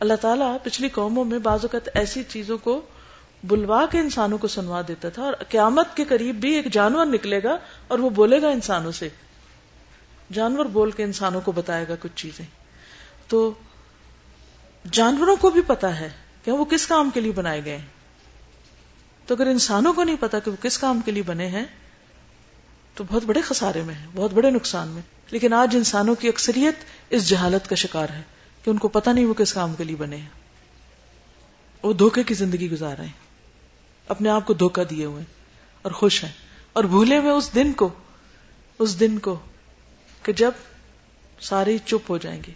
[0.00, 2.80] اللہ تعالیٰ پچھلی قوموں میں بعض اوقات ایسی چیزوں کو
[3.44, 7.42] بلوا کے انسانوں کو سنوا دیتا تھا اور قیامت کے قریب بھی ایک جانور نکلے
[7.42, 7.56] گا
[7.88, 9.08] اور وہ بولے گا انسانوں سے۔
[10.32, 12.44] جانور بول کے انسانوں کو بتائے گا کچھ چیزیں۔
[13.28, 13.52] تو
[14.92, 16.10] جانوروں کو بھی پتا ہے
[16.44, 17.78] کہ وہ کس کام کے لیے بنائے گئے
[19.26, 21.64] تو اگر انسانوں کو نہیں پتا کہ وہ کس کام کے لیے بنے ہیں
[22.94, 26.74] تو بہت بڑے خسارے میں ہیں، بہت بڑے نقصان میں۔ لیکن آج انسانوں کی اکثریت
[27.10, 28.22] اس جہالت کا شکار ہے
[28.64, 30.28] کہ ان کو پتا نہیں وہ کس کام کے لیے بنے ہیں۔
[31.82, 33.12] وہ دھوکے کی زندگی گزار رہے ہیں۔
[34.08, 35.24] اپنے آپ کو دھوکا دیے ہوئے
[35.82, 36.32] اور خوش ہیں۔
[36.72, 37.88] اور بھولے ہوئے اس دن کو،
[38.78, 39.38] اس دن کو
[40.22, 40.50] کہ جب
[41.40, 42.52] سارے چپ ہو جائیں گے،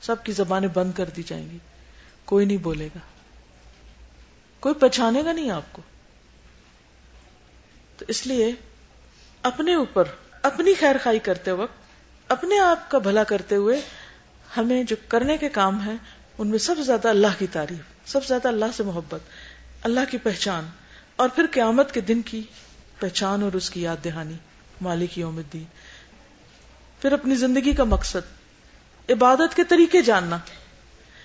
[0.00, 1.58] سب کی زبانیں بند کر دی جائیں گی،
[2.24, 2.98] کوئی نہیں بولے گا۔
[4.60, 5.82] کوئی پہچانے گا نہیں آپ کو۔
[7.96, 8.52] تو اس لیے
[9.44, 10.04] اپنے اوپر
[10.42, 13.80] اپنی خیر خائی کرتے وقت، اپنے آپ کا بھلا کرتے ہوئے
[14.56, 15.96] ہمیں جو کرنے کے کام ہیں،
[16.38, 19.20] ان میں سب سے زیادہ اللہ کی تعریف، سب سے زیادہ اللہ سے محبت،
[19.82, 20.66] اللہ کی پہچان،
[21.16, 22.42] اور پھر قیامت کے دن کی
[23.00, 24.36] پہچان اور اس کی یاد دہانی،
[24.80, 25.64] مالک یوم الدین۔
[27.02, 30.38] پھر اپنی زندگی کا مقصد، عبادت کے طریقے جاننا۔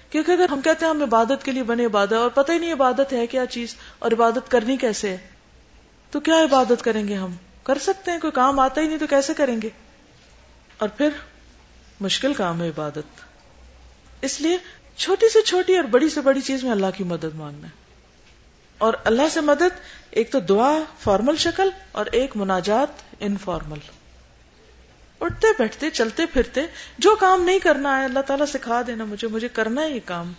[0.09, 2.73] کیونکہ اگر ہم کہتے ہیں ہم عبادت کے لیے بنے عبادت، اور پتہ ہی نہیں
[2.73, 5.17] عبادت ہے کیا چیز، اور عبادت کرنی کیسے ہے،
[6.11, 9.07] تو کیا عبادت کریں گے ہم؟ کر سکتے ہیں، کوئی کام آتا ہی نہیں تو
[9.07, 9.69] کیسے کریں گے؟
[10.77, 11.09] اور پھر
[12.01, 13.21] مشکل کام ہے عبادت۔
[14.21, 14.57] اس لیے
[14.95, 17.83] چھوٹی سے چھوٹی اور بڑی سے بڑی چیز میں اللہ کی مدد مانگنا۔ ہے
[18.77, 22.87] اور اللہ سے مدد، ایک تو دعا فارمل شکل، اور ایک مناجات
[23.19, 23.79] انفارمل
[25.21, 26.61] اٹھتے، بیٹھتے، چلتے، پھرتے،
[26.97, 30.33] جو کام نہیں کرنا ہے، اللہ تعالیٰ سکھا دینا مجھے مجھے کرنا ہے یہ کام۔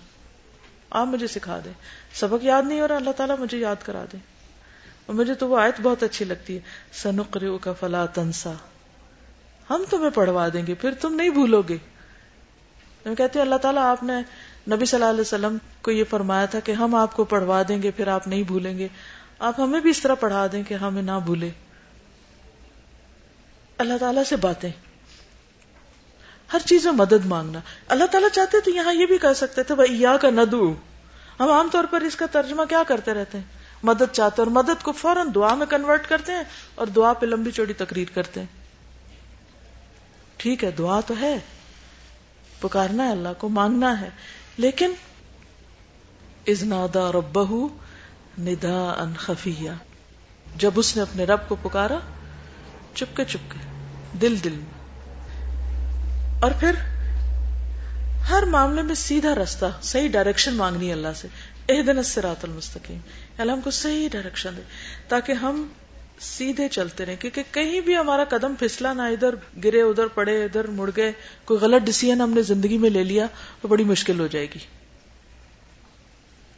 [0.91, 1.73] آپ مجھے سکھا دیں۔
[2.15, 4.34] سبق یاد نہیں ہو رہا، اللہ تعالیٰ مجھے یاد کرا دے
[5.07, 6.61] اور مجھے تو وہ آیت بہت اچھی لگتی ہے
[6.93, 8.53] سنقر کا فلا تنسا۔
[9.71, 11.77] ہم تمہیں پڑھوا دیں گے، پھر تم نہیں بھولو گے۔
[13.19, 14.15] کہتے اللہ تعالیٰ آپ نے
[14.71, 17.83] نبی صلی اللہ علیہ وسلم کو یہ فرمایا تھا کہ ہم آپ کو پڑھوا دیں
[17.83, 18.89] گے، پھر آپ نہیں بھولیں گے۔
[19.39, 21.51] آپ ہمیں بھی اس طرح پڑھا دیں کہ ہمیں نہ بھولے۔
[23.79, 24.71] اللہ تعالیٰ سے باتیں۔
[26.53, 29.75] ہر چیز میں مدد مانگنا۔ اللہ تعالیٰ چاہتے تو یہاں یہ بھی کہہ سکتے تھے
[29.75, 30.75] بھائی یا کا ندو
[31.41, 34.65] ہم عام طور پر اس کا ترجمہ کیا کرتے رہتے ہیں؟ مدد چاہتے ہیں اور
[34.65, 36.43] مدد کو فوراً دعا میں کنورٹ کرتے ہیں
[36.75, 38.47] اور دعا پہ لمبی چوڑی تقریر کرتے ہیں۔
[40.37, 41.39] ٹھیک ہے، دعا تو ہے۔
[42.61, 44.11] پکارنا ہے اللہ کو، مانگنا ہے۔
[44.57, 44.93] لیکن
[46.47, 47.69] ازنادا ربہ
[48.39, 49.71] ندا ان خفیہ۔
[50.57, 51.99] جب اس نے اپنے رب کو پکارا،
[52.95, 53.59] چپکے چپکے،
[54.19, 54.85] دل دل میں۔
[56.43, 56.75] اور پھر
[58.31, 61.29] ہر معاملے میں سیدھا رستہ، صحیح ڈائریکشن مانگنی اللہ سے۔
[61.69, 64.63] اح دن سے المستقیم اللہ یعنی ہم کو صحیح ڈائریکشن دے۔
[65.09, 65.69] تاکہ ہم
[66.21, 70.67] سیدھے چلتے رہیں۔ کیونکہ کہیں بھی ہمارا قدم پھسلا نہ، ادھر گرے، ادھر پڑے، ادھر
[70.67, 71.13] مڑ گئے،
[71.45, 73.27] کوئی غلط ڈسیزن ہم نے زندگی میں لے لیا،
[73.61, 74.59] تو بڑی مشکل ہو جائے گی۔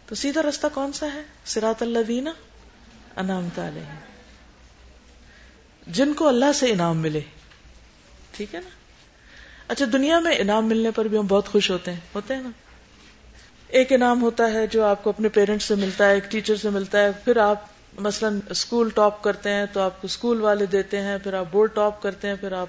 [0.07, 2.33] تو سیدھا رستہ کون سا ہے؟ سراط اللہ دینا
[3.17, 3.83] انعام علیہ
[5.87, 7.21] جن کو اللہ سے انعام ملے۔
[8.31, 8.71] ٹھیک ہے نا؟
[9.69, 12.51] اچھا دنیا میں انعام ملنے پر بھی ہم بہت خوش ہوتے ہیں۔ ہوتے ہیں نا؟
[13.69, 16.71] ایک انعام ہوتا ہے جو آپ کو اپنے پیرنٹس سے ملتا ہے، ایک ٹیچر سے
[16.71, 17.63] ملتا ہے۔ پھر آپ
[17.99, 21.75] مثلا اسکول ٹاپ کرتے ہیں تو آپ کو اسکول والے دیتے ہیں، پھر آپ بورڈ
[21.75, 22.67] ٹاپ کرتے ہیں، پھر آپ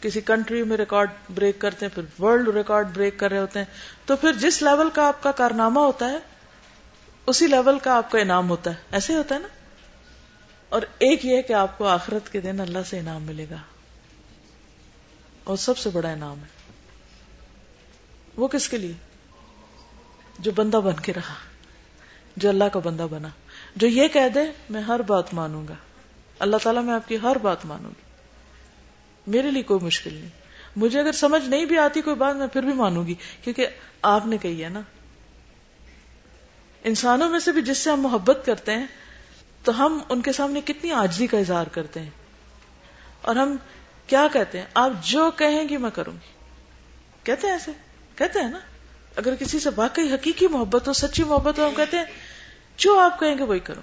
[0.00, 3.66] کسی کنٹری میں ریکارڈ بریک کرتے ہیں، پھر ورلڈ ریکارڈ بریک کر رہے ہوتے ہیں۔
[4.06, 6.18] تو پھر جس لیول کا آپ کا کارنامہ ہوتا ہے،
[7.26, 9.48] اسی لیول کا آپ کا انعام ہوتا ہے۔ ایسے ہی ہوتا ہے نا؟
[10.68, 13.56] اور ایک یہ کہ آپ کو آخرت کے دن اللہ سے انعام ملے گا۔
[15.44, 16.72] اور سب سے بڑا انعام ہے۔
[18.36, 19.11] وہ کس کے لیے؟
[20.38, 21.34] جو بندہ بن کے رہا،
[22.36, 23.28] جو اللہ کا بندہ بنا،
[23.76, 24.40] جو یہ کہہ دے،
[24.70, 25.74] میں ہر بات مانوں گا۔
[26.38, 28.02] اللہ تعالیٰ، میں آپ کی ہر بات مانوں گی۔
[29.26, 30.28] میرے لیے کوئی مشکل نہیں۔
[30.76, 33.14] مجھے اگر سمجھ نہیں بھی آتی کوئی بات، میں پھر بھی مانوں گی۔
[33.44, 33.66] کیونکہ
[34.02, 34.80] آپ نے کہی ہے نا،
[36.84, 38.86] انسانوں میں سے بھی جس سے ہم محبت کرتے ہیں،
[39.64, 42.10] تو ہم ان کے سامنے کتنی آجزی کا اظہار کرتے ہیں۔
[43.22, 43.56] اور ہم
[44.06, 46.32] کیا کہتے ہیں؟ آپ جو کہیں گی، میں کروں گی۔
[47.24, 47.72] کہتے ہیں ایسے؟
[48.16, 48.58] کہتے ہیں نا؟
[49.16, 52.04] اگر کسی سے واقعی حقیقی محبت ہو، سچی محبت ہو، ہم کہتے ہیں،
[52.76, 53.82] جو آپ کہیں گے وہی کروں۔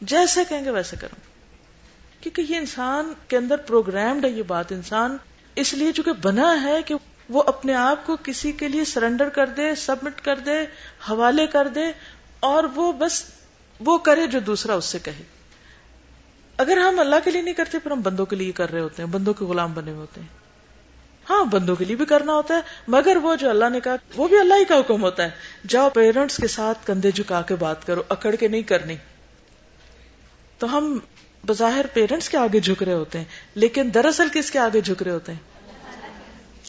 [0.00, 1.20] جیسے کہیں گے ویسے کروں۔
[2.22, 5.16] کیونکہ یہ انسان کے اندر پروگرامڈ ہے یہ بات۔ انسان
[5.54, 6.94] اس لیے چونکہ بنا ہے کہ
[7.28, 10.60] وہ اپنے آپ کو کسی کے لیے سرنڈر کر دے سبمٹ کر دے،
[11.10, 11.84] حوالے کر دے،
[12.40, 13.24] اور وہ بس
[13.80, 15.22] وہ کرے جو دوسرا اس سے کہے۔
[16.56, 19.02] اگر ہم اللہ کے لیے نہیں کرتے، پھر ہم بندوں کے لیے کر رہے ہوتے
[19.02, 20.45] ہیں، بندوں کے غلام بنے ہوتے ہیں۔
[21.30, 24.28] ہاں بندوں کے لیے بھی کرنا ہوتا ہے، مگر وہ جو اللہ نے کہا، وہ
[24.28, 25.30] بھی اللہ ہی کا حکم ہوتا ہے۔
[25.68, 28.96] جاؤ پیرنٹس کے ساتھ کندھے جھکا کے بات کرو، اکڑ کے نہیں کرنی۔
[30.58, 30.98] تو ہم
[31.46, 35.10] بظاہر پیرنٹس کے آگے جھک رہے ہوتے ہیں، لیکن دراصل کس کے آگے جھک رہے
[35.10, 35.40] ہوتے ہیں؟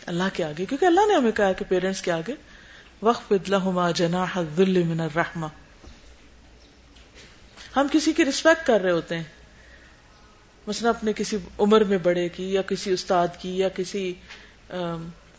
[0.05, 2.33] اللہ کے آگے، کیونکہ اللہ نے ہمیں کہا کہ پیرنٹس کے آگے۔
[3.01, 5.47] وقف ادلہما جناح الذل من الرحمہ
[7.75, 9.23] ہم کسی کی ریسپیکٹ کر رہے ہوتے ہیں۔
[10.67, 14.13] مثلا اپنے کسی عمر میں بڑے کی، یا کسی استاد کی، یا کسی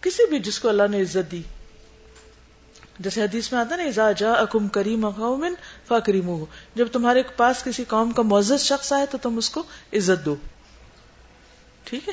[0.00, 1.42] کسی بھی جس کو اللہ نے عزت دی۔
[2.98, 5.46] جیسے حدیث میں آتا نا ایزا جا اکم کریم قوم
[5.88, 9.62] فکریم جب تمہارے پاس کسی قوم کا معزز شخص آئے تو تم اس کو
[9.92, 10.36] عزت دو۔
[11.84, 12.12] ٹھیک ہے؟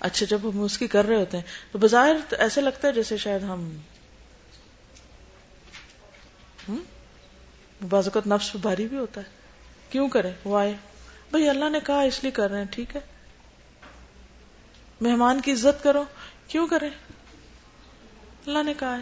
[0.00, 3.16] اچھا جب ہم اس کی کر رہے ہوتے ہیں، تو بظاہر ایسے لگتا ہے جیسے
[3.16, 3.78] شاید ہم
[7.88, 9.26] بعض اوقات نفس بھاری بھی ہوتا ہے۔
[9.90, 10.76] کیوں کریں؟ وہ آئے
[11.30, 13.00] بھائی، اللہ نے کہا اس لیے کر رہے ہیں، ٹھیک ہے۔
[15.00, 16.04] مہمان کی عزت کرو۔
[16.50, 16.90] کیوں کریں
[18.46, 19.00] اللہ نے کہا ہے۔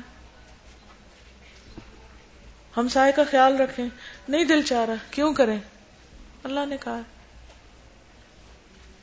[2.77, 3.87] ہم سائے کا خیال رکھیں۔
[4.29, 5.59] نہیں دل چاہ رہا، کیوں کریں؟
[6.45, 7.03] اللہ نے کہا ہے۔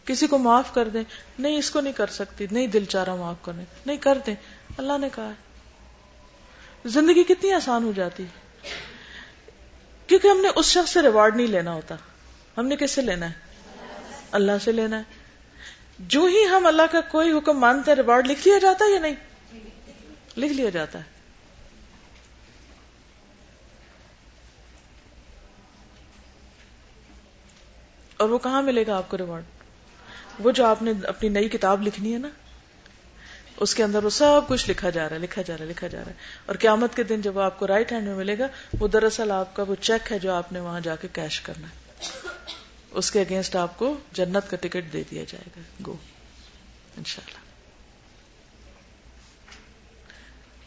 [0.05, 1.03] کسی کو معاف کر دیں۔
[1.39, 4.35] نہیں، اس کو نہیں کر سکتی۔ نہیں دل چاہ رہا معاف کرنے۔ نہیں کر دیں۔
[4.77, 5.33] اللہ نے کہا ہے۔
[6.85, 8.25] زندگی کتنی آسان ہو جاتی
[10.07, 11.95] کیونکہ ہم نے اس شخص سے ریوارڈ نہیں لینا ہوتا۔
[12.57, 13.33] ہم نے کس سے لینا ہے؟
[14.31, 15.24] اللہ سے لینا ہے۔
[15.99, 18.99] جو ہی ہم اللہ کا کوئی حکم مانتے ہیں ریوارڈ لکھ لیا جاتا ہے یا
[18.99, 19.15] نہیں؟
[20.37, 21.03] لکھ لیا جاتا ہے۔
[28.17, 29.43] اور وہ کہاں ملے گا آپ کو ریوارڈ
[30.39, 32.27] وہ جو آپ نے اپنی نئی کتاب لکھنی ہے نا،
[33.57, 35.87] اس کے اندر وہ سب کچھ لکھا جا رہا ہے، لکھا جا رہا ہے، لکھا
[35.87, 38.47] جا رہا ہے۔ اور قیامت کے دن جب آپ کو رائٹ ہینڈ میں ملے گا،
[38.79, 41.67] وہ دراصل آپ کا وہ چیک ہے جو آپ نے وہاں جا کے کیش کرنا
[41.67, 42.34] ہے۔
[42.95, 45.61] اس کے اگینسٹ آپ کو جنت کا ٹکٹ دے دیا جائے گا.
[45.87, 45.95] گو
[46.97, 47.43] انشاءاللہ.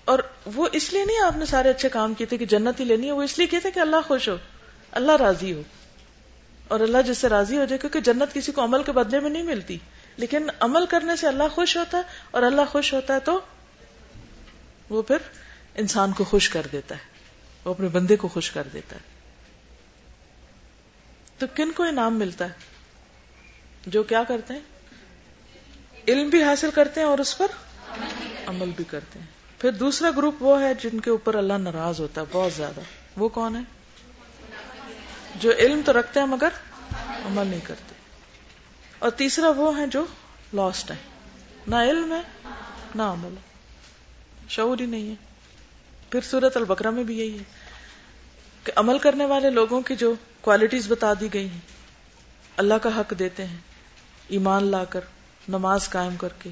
[0.05, 0.19] اور
[0.55, 3.07] وہ اس لیے نہیں آپ نے سارے اچھے کام کیے تھے کہ جنت ہی لینی
[3.07, 4.37] ہے، وہ اس لیے کیے تھے کہ اللہ خوش ہو،
[4.93, 5.63] اللہ راضی ہو،
[6.69, 9.31] اور اللہ جس سے راضی ہو جائے، کیونکہ جنت کسی کو عمل کے بدلے میں
[9.31, 9.79] نہیں ملتی.
[10.17, 13.39] لیکن عمل کرنے سے اللہ خوش ہوتا ہے، اور اللہ خوش ہوتا ہے تو
[14.91, 15.29] وہ پھر
[15.75, 19.17] انسان کو خوش کر دیتا ہے، وہ اپنے بندے کو خوش کر دیتا ہے.
[21.39, 22.53] تو کن کو انعام ملتا ہے؟
[23.87, 24.61] جو کیا کرتے ہیں؟
[26.09, 27.47] علم بھی حاصل کرتے ہیں اور اس پر
[28.47, 29.27] عمل بھی کرتے ہیں۔
[29.59, 32.81] پھر دوسرا گروپ وہ ہے جن کے اوپر اللہ ناراض ہوتا ہے بہت زیادہ۔
[33.17, 33.61] وہ کون ہے
[35.35, 36.49] جو علم تو رکھتے ہیں مگر
[37.25, 37.95] عمل نہیں کرتے۔
[38.99, 40.07] اور تیسرا وہ ہے جو
[40.55, 40.97] لاسٹ ہے
[41.67, 42.51] نہ علم ہے،
[42.95, 43.35] نہ عمل۔
[44.49, 45.15] شعور ہی نہیں ہے۔
[46.11, 47.45] پھر سورت البکرا میں بھی یہی ہے
[48.65, 51.61] کہ عمل کرنے والے لوگوں کی جو کوالٹیز بتا دی گئی ہیں۔
[52.57, 53.57] اللہ کا حق دیتے ہیں۔
[54.29, 55.01] ایمان لا کر،
[55.49, 56.51] نماز قائم کر کے۔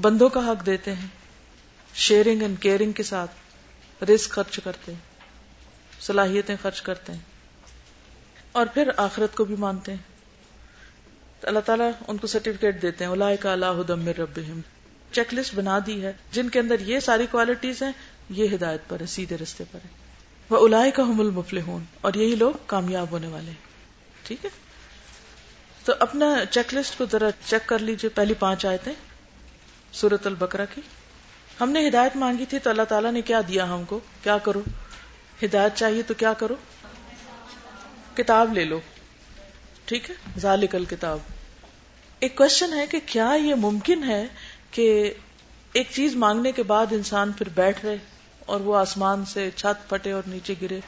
[0.00, 1.06] بندوں کا حق دیتے ہیں۔
[1.94, 3.30] شیئرنگ اینڈ کیئرنگ کے ساتھ
[4.04, 5.00] رسک خرچ کرتے ہیں۔
[6.00, 7.20] صلاحیتیں خرچ کرتے ہیں۔
[8.52, 10.02] اور پھر آخرت کو بھی مانتے ہیں۔
[11.40, 14.40] تو اللہ تعالیٰ ان کو سرٹیفکیٹ دیتے ہیں۔ اللہ کا اللہ رب
[15.12, 17.92] چیک لسٹ بنا دی ہے۔ جن کے اندر یہ ساری کوالٹیز ہیں،
[18.30, 20.05] یہ ہدایت پر ہے سیدھے رستے پر ہے
[20.50, 21.58] وہ الاح کا حمل مفل
[22.00, 23.66] اور یہی لوگ کامیاب ہونے والے ہیں۔
[24.22, 24.50] ٹھیک ہے؟
[25.84, 28.78] تو اپنا چیک لسٹ کو ذرا چیک کر لیجیے پہلی پانچ آئے
[29.92, 30.80] سورت البکرا کی۔
[31.60, 34.62] ہم نے ہدایت مانگی تھی تو اللہ تعالیٰ نے کیا دیا ہم کو؟ کیا کرو؟
[35.42, 36.54] ہدایت چاہیے تو کیا کرو؟
[38.16, 38.80] کتاب لے لو۔
[39.84, 41.18] ٹھیک ہے؟ ذالکل کتاب
[42.18, 44.26] ایک کوشچن ہے کہ کیا یہ ممکن ہے
[44.70, 45.14] کہ
[45.72, 47.96] ایک چیز مانگنے کے بعد انسان پھر بیٹھ رہے؟
[48.46, 50.80] اور وہ آسمان سے چھت پھٹے اور نیچے گرے۔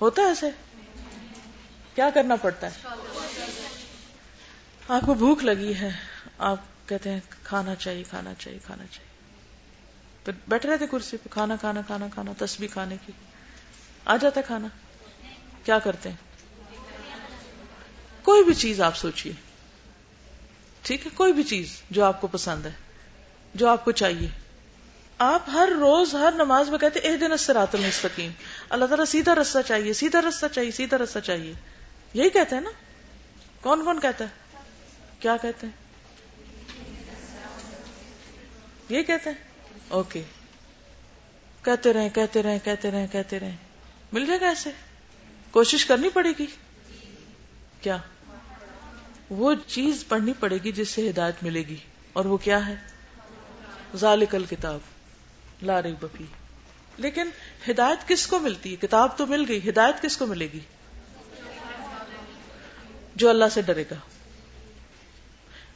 [0.00, 0.50] ہوتا ہے ایسے؟
[1.94, 2.88] کیا کرنا پڑتا ہے؟
[4.88, 5.88] آپ کو بھوک لگی ہے،
[6.38, 9.10] آپ کہتے ہیں، کھانا چاہیے کھانا چاہیے کھانا چاہیے۔
[10.24, 13.12] پھر بیٹھ رہے تھے کرسی پہ، کھانا کھانا کھانا کھانا، تسبیح کھانے کی۔
[14.04, 14.68] آ جاتا کھانا۔
[15.64, 16.16] کیا کرتے ہیں؟
[18.22, 19.32] کوئی بھی چیز آپ سوچیے
[20.82, 22.72] ٹھیک ہے؟ کوئی بھی چیز جو آپ کو پسند ہے،
[23.54, 24.28] جو آپ کو چاہیے۔
[25.22, 28.30] آپ ہر روز ہر نماز میں کہتے اح دن رات المستقیم۔
[28.68, 31.52] اللہ تعالیٰ سیدھا رستہ چاہیے، سیدھا رستہ چاہیے، سیدھا رستہ چاہیے۔
[32.14, 32.70] یہی کہتے ہیں نا؟
[33.60, 34.28] کون کون کہتا ہے؟
[35.20, 35.72] کیا کہتے ہیں؟
[38.88, 39.36] یہ کہتے ہیں؟
[39.88, 40.22] اوکے۔
[41.62, 43.56] کہتے رہے کہتے رہے کہتے رہے کہتے رہے
[44.12, 44.70] مل جائے گا ایسے؟
[45.50, 46.46] کوشش کرنی پڑے گی؟
[47.80, 47.96] کیا؟
[49.30, 51.76] وہ چیز پڑھنی پڑے گی جس سے ہدایت ملے گی۔
[52.12, 52.74] اور وہ کیا ہے؟
[53.96, 54.78] ذالکل کتاب
[55.62, 56.24] لا رہی بفی
[56.96, 57.28] لیکن
[57.70, 60.60] ہدایت کس کو ملتی؟ ہے کتاب تو مل گئی، ہدایت کس کو ملے گی؟
[63.16, 63.96] جو اللہ سے ڈرے گا۔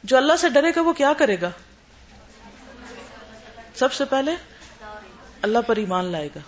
[0.03, 1.51] جو اللہ سے ڈرے گا، وہ کیا کرے گا؟
[3.75, 4.31] سب سے پہلے
[5.41, 6.39] اللہ پر ایمان لائے گا۔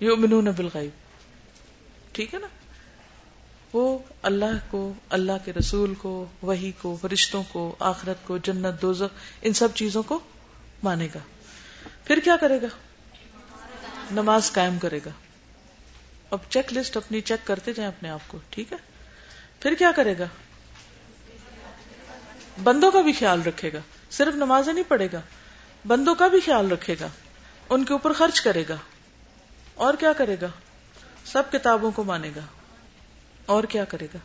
[0.00, 0.90] یو یؤمنون بالغیب۔
[2.12, 2.46] ٹھیک ہے نا؟
[3.72, 9.14] وہ اللہ کو، اللہ کے رسول کو وہی کو، فرشتوں کو، آخرت کو، جنت، دوزخ،
[9.42, 10.18] ان سب چیزوں کو
[10.82, 11.18] مانے گا۔
[12.10, 12.66] پھر کیا کرے گا؟
[14.10, 15.10] نماز قائم کرے گا۔
[16.30, 18.78] اب چیک لسٹ اپنی چیک کرتے جائیں اپنے آپ کو، ٹھیک ہے؟
[19.60, 20.24] پھر کیا کرے گا؟
[22.62, 23.78] بندوں کا بھی خیال رکھے گا۔
[24.10, 25.20] صرف نماز نہیں پڑھے گا،
[25.86, 27.08] بندوں کا بھی خیال رکھے گا۔
[27.68, 28.76] ان کے اوپر خرچ کرے گا۔
[29.74, 30.48] اور کیا کرے گا؟
[31.24, 32.46] سب کتابوں کو مانے گا۔
[33.46, 34.18] اور کیا کرے گا؟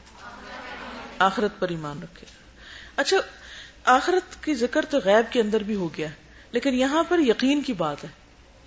[1.20, 2.62] آخرت پر ایمان رکھے گا۔
[2.96, 3.18] اچھا
[3.84, 6.25] آخرت کی ذکر تو غیب کے اندر بھی ہو گیا۔ ہے
[6.56, 8.10] لیکن یہاں پر یقین کی بات ہے۔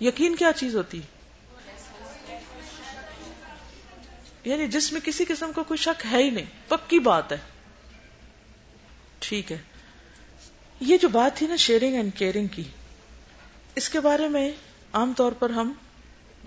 [0.01, 1.05] یقین کیا چیز ہوتی؟ ہے
[4.45, 7.37] یعنی جس میں کسی قسم کا کوئی شک ہے ہی نہیں۔ پکی بات ہے۔
[9.19, 9.57] ٹھیک ہے۔
[10.79, 12.63] یہ جو بات تھی نا شیئرنگ اینڈ کیئرنگ کی،
[13.75, 14.51] اس کے بارے میں
[14.93, 15.73] عام طور پر ہم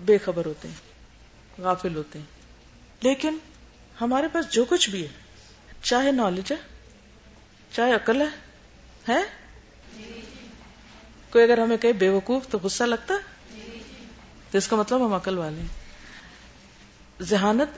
[0.05, 0.75] بے خبر ہوتے ہیں،
[1.61, 2.25] غافل ہوتے ہیں۔
[3.01, 3.37] لیکن
[4.01, 5.11] ہمارے پاس جو کچھ بھی ہے،
[5.81, 6.57] چاہے نالج ہے،
[7.71, 8.27] چاہے عقل ہے
[9.09, 9.42] ہے؟
[11.33, 13.19] کوئی اگر ہمیں کہے بے وقوف تو غصہ لگتا ہے؟
[14.51, 15.67] تو اس کا مطلب ہم عقل والے ہیں۔
[17.21, 17.77] ذہانت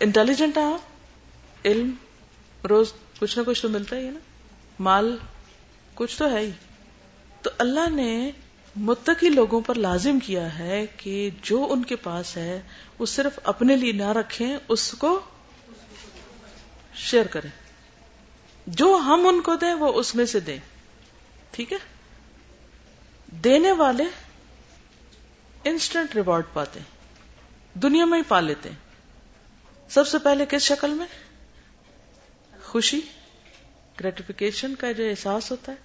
[0.00, 0.76] انٹیلیجنٹ ہے
[1.64, 1.90] علم
[2.66, 4.18] روز کچھ نہ کچھ تو ملتا ہی ہے نا۔
[4.78, 5.16] مال
[5.94, 6.50] کچھ تو ہے ہی۔
[7.42, 8.30] تو اللہ نے
[8.76, 12.62] متقی لوگوں پر لازم کیا ہے کہ جو ان کے پاس ہے،
[12.98, 15.20] وہ صرف اپنے لیے نہ رکھیں، اس کو
[16.94, 17.50] شیئر کریں۔
[18.66, 20.58] جو ہم ان کو دیں، وہ اس میں سے دیں۔
[21.50, 21.97] ٹھیک ہے؟
[23.28, 24.04] دینے والے
[25.64, 26.80] انسٹنٹ ریوارڈ پاتے
[27.74, 28.70] دنیا میں ہی پا لیتے
[29.90, 31.06] سب سے پہلے کس شکل میں؟
[32.64, 33.00] خوشی
[34.00, 35.76] گریٹیفیکیشن کا جو احساس ہوتا ہے،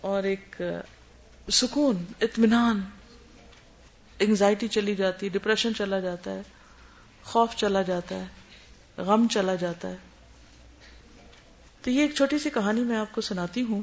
[0.00, 0.60] اور ایک
[1.52, 2.80] سکون، اطمینان۔
[4.18, 6.42] انگزائٹی چلی جاتی ڈپریشن چلا جاتا ہے،
[7.24, 9.96] خوف چلا جاتا ہے، غم چلا جاتا ہے۔
[11.82, 13.82] تو یہ ایک چھوٹی سی کہانی میں آپ کو سناتی ہوں۔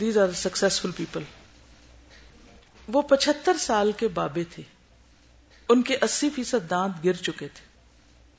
[0.00, 1.22] دیز آر سکسیسفل پیپل
[2.92, 4.62] وہ پچہتر سال کے بابے تھے۔
[5.68, 7.70] ان کے اسی فیصد دانت گر چکے تھے۔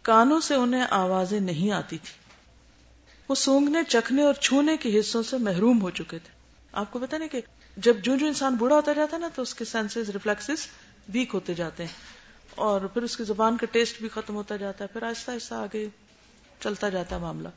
[0.01, 2.13] کانوں سے انہیں آوازیں نہیں آتی تھی
[3.29, 6.31] وہ سونگنے چکھنے اور چھونے کے حصوں سے محروم ہو چکے تھے۔
[6.71, 7.41] آپ کو پتا نہیں کہ
[7.77, 10.67] جب جو جو انسان بوڑھا ہوتا جاتا ہے نا، تو اس کے سینسز ریفلیکس
[11.13, 11.93] ویک ہوتے جاتے ہیں۔
[12.55, 15.53] اور پھر اس کی زبان کا ٹیسٹ بھی ختم ہوتا جاتا ہے۔ پھر آہستہ آہستہ
[15.53, 15.89] آگے
[16.59, 17.47] چلتا جاتا ہے معاملہ۔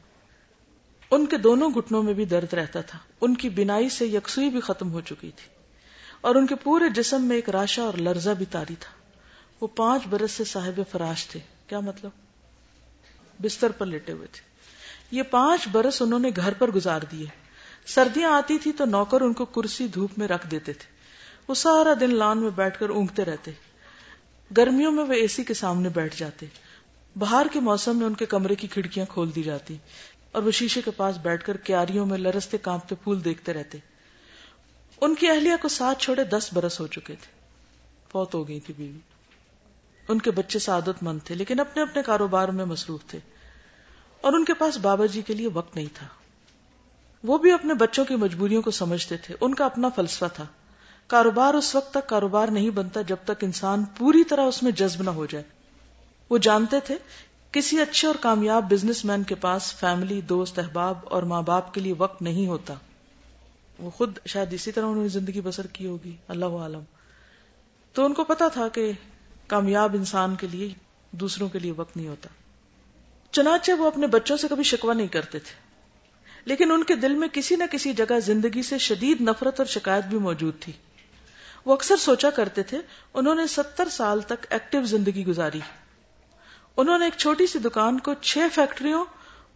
[1.10, 4.60] ان کے دونوں گھٹنوں میں بھی درد رہتا تھا۔ ان کی بینائی سے یکسوئی بھی
[4.60, 5.53] ختم ہو چکی تھی۔
[6.24, 8.90] اور ان کے پورے جسم میں ایک راشا اور لرزہ بھی تاری تھا۔
[9.60, 12.10] وہ پانچ برس سے صاحب فراش تھے۔ کیا مطلب؟
[13.42, 14.40] بستر پر لیٹے ہوئے تھے۔
[15.16, 17.26] یہ پانچ برس انہوں نے گھر پر گزار دیے۔
[17.86, 20.86] سردیاں آتی تھی تو نوکر ان کو کرسی دھوپ میں رکھ دیتے تھے۔
[21.48, 23.50] وہ سارا دن لان میں بیٹھ کر اونگتے رہتے۔
[24.56, 26.46] گرمیوں میں وہ اے سی کے سامنے بیٹھ جاتے۔
[27.18, 29.76] باہر کے موسم میں ان کے کمرے کی کھڑکیاں کھول دی جاتی۔
[30.32, 33.78] اور وہ شیشے کے پاس بیٹھ کر کیاریوں میں لرستے کانپتے پھول دیکھتے رہتے۔
[35.00, 37.32] ان کی اہلیہ کو ساتھ چھوڑے دس برس ہو چکے تھے۔
[38.12, 38.98] فوت ہو گئی تھی بیوی۔
[40.08, 43.18] ان کے بچے سعادت مند تھے، لیکن اپنے اپنے کاروبار میں مصروف تھے۔
[44.20, 46.06] اور ان کے پاس بابا جی کے لیے وقت نہیں تھا۔
[47.24, 50.46] وہ بھی اپنے بچوں کی مجبوریوں کو سمجھتے تھے۔ ان کا اپنا فلسفہ تھا۔
[51.06, 55.02] کاروبار اس وقت تک کاروبار نہیں بنتا جب تک انسان پوری طرح اس میں جذب
[55.02, 55.44] نہ ہو جائے۔
[56.30, 56.98] وہ جانتے تھے،
[57.52, 61.80] کسی اچھے اور کامیاب بزنس مین کے پاس فیملی، دوست، احباب اور ماں باپ کے
[61.80, 62.74] لیے وقت نہیں ہوتا۔
[63.78, 66.80] وہ خود شاید اسی طرح انہوں نے زندگی بسر کی ہوگی، اللہ عالم
[67.92, 68.92] تو ان کو پتا تھا کہ
[69.46, 70.74] کامیاب انسان کے لیے
[71.10, 72.28] دوسروں کے لیے وقت نہیں ہوتا۔
[73.30, 75.54] چنانچہ وہ اپنے بچوں سے کبھی شکوا نہیں کرتے تھے۔
[76.44, 80.04] لیکن ان کے دل میں کسی نہ کسی جگہ زندگی سے شدید نفرت اور شکایت
[80.04, 80.72] بھی موجود تھی۔
[81.64, 82.78] وہ اکثر سوچا کرتے تھے،
[83.14, 85.60] انہوں نے ستر سال تک ایکٹیو زندگی گزاری۔
[86.76, 89.04] انہوں نے ایک چھوٹی سی دکان کو چھ فیکٹریوں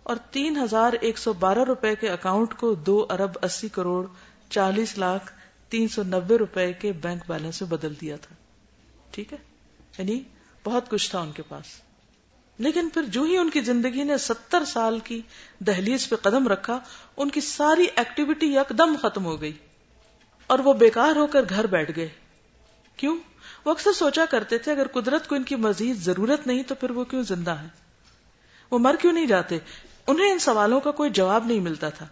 [0.09, 4.07] اور تین ہزار ایک سو بارہ روپے کے اکاؤنٹ کو دو ارب اسی کروڑ
[4.51, 5.33] چالیس لاکھ
[5.69, 8.35] تین سو نبے روپے کے بینک بیلنس میں بدل دیا تھا۔
[9.11, 9.39] ٹھیک ہے؟
[9.99, 10.21] یعنی
[10.65, 11.65] بہت کچھ تھا ان کے پاس۔
[12.59, 15.23] لیکن پھر جو ہی ان کی زندگی نے ستر سال کی
[15.59, 16.79] دہلیز پہ قدم رکھا،
[17.17, 19.53] ان کی ساری ایکٹیویٹی یکدم ختم ہو گئی۔
[20.47, 22.09] اور وہ بیکار ہو کر گھر بیٹھ گئے۔
[22.97, 23.19] کیوں؟
[23.65, 26.91] وہ اکثر سوچا کرتے تھے، اگر قدرت کو ان کی مزید ضرورت نہیں تو پھر
[26.91, 27.69] وہ کیوں زندہ ہے
[28.71, 29.59] وہ مر کیوں نہیں جاتے؟
[30.09, 32.07] انہیں ان سوالوں کا کوئی جواب نہیں ملتا تھا۔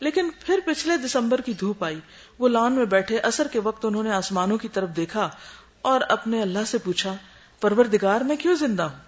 [0.00, 2.00] لیکن پھر پچھلے دسمبر کی دھوپ آئی۔
[2.38, 5.30] وہ لان میں بیٹھے اثر کے وقت انہوں نے آسمانوں کی طرف دیکھا
[5.82, 7.16] اور اپنے اللہ سے پوچھا،
[7.60, 8.98] پروردگار، میں کیوں زندہ ہوں؟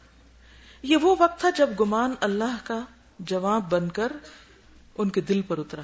[0.82, 2.80] یہ وہ وقت تھا جب گمان اللہ کا
[3.18, 4.12] جواب بن کر
[4.98, 5.82] ان کے دل پر اترا۔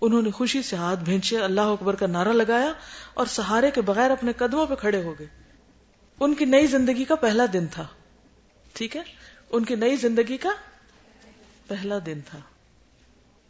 [0.00, 2.72] انہوں نے خوشی سے ہاتھ بھینچے اللہ اکبر کا نعرہ لگایا
[3.14, 5.26] اور سہارے کے بغیر اپنے قدموں پہ کھڑے ہو گئے۔
[6.20, 7.86] ان کی نئی زندگی کا پہلا دن تھا۔
[8.72, 9.02] ٹھیک ہے؟
[9.50, 10.50] ان کی نئی زندگی کا
[11.68, 12.38] پہلا دن تھا۔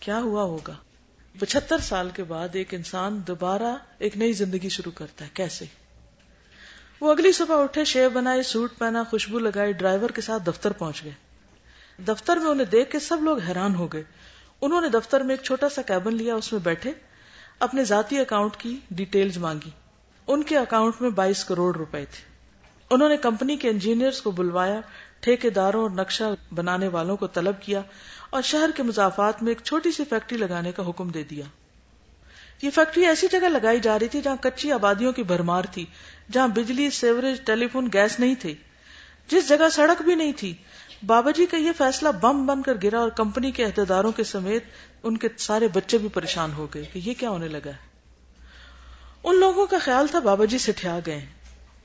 [0.01, 0.75] کیا ہوا ہوگا؟
[1.39, 5.65] پچہتر سال کے بعد ایک انسان دوبارہ ایک نئی زندگی شروع کرتا ہے۔ کیسے؟
[7.01, 11.05] وہ اگلی صبح اٹھے شیو بنائے سوٹ پہنا، خوشبو لگائی، ڈرائیور کے ساتھ دفتر پہنچ
[11.05, 11.13] گئے۔
[12.07, 14.05] دفتر میں انہیں دیکھ کے سب لوگ حیران ہو گئے۔
[14.61, 16.93] انہوں نے دفتر میں ایک چھوٹا سا کیبن لیا، اس میں بیٹھے،
[17.59, 19.71] اپنے ذاتی اکاؤنٹ کی ڈیٹیلز مانگی۔
[20.27, 22.37] ان کے اکاؤنٹ میں بائیس کروڑ روپے تھے۔
[22.91, 24.81] انہوں نے کمپنی کے انجینئرز کو بلوایا
[25.21, 27.83] ٹھیکے داروں اور نقشہ بنانے والوں کو طلب کیا
[28.31, 31.45] اور شہر کے مضافات میں ایک چھوٹی سی فیکٹری لگانے کا حکم دے دیا۔
[32.63, 35.85] یہ فیکٹری ایسی جگہ لگائی جا رہی تھی جہاں کچی آبادیوں کی بھرمار تھی،
[36.33, 38.55] جہاں بجلی، سیوریج، ٹیلی فون، گیس نہیں تھے۔
[39.29, 40.55] جس جگہ سڑک بھی نہیں تھی،
[41.07, 44.65] بابا جی کا یہ فیصلہ بم بن کر گرا اور کمپنی کے عہدیداروں کے سمیت
[45.03, 47.97] ان کے سارے بچے بھی پریشان ہو گئے کہ یہ کیا ہونے لگا ہے۔
[49.25, 51.27] ان لوگوں کا خیال تھا بابا جی سٹھیا گئے۔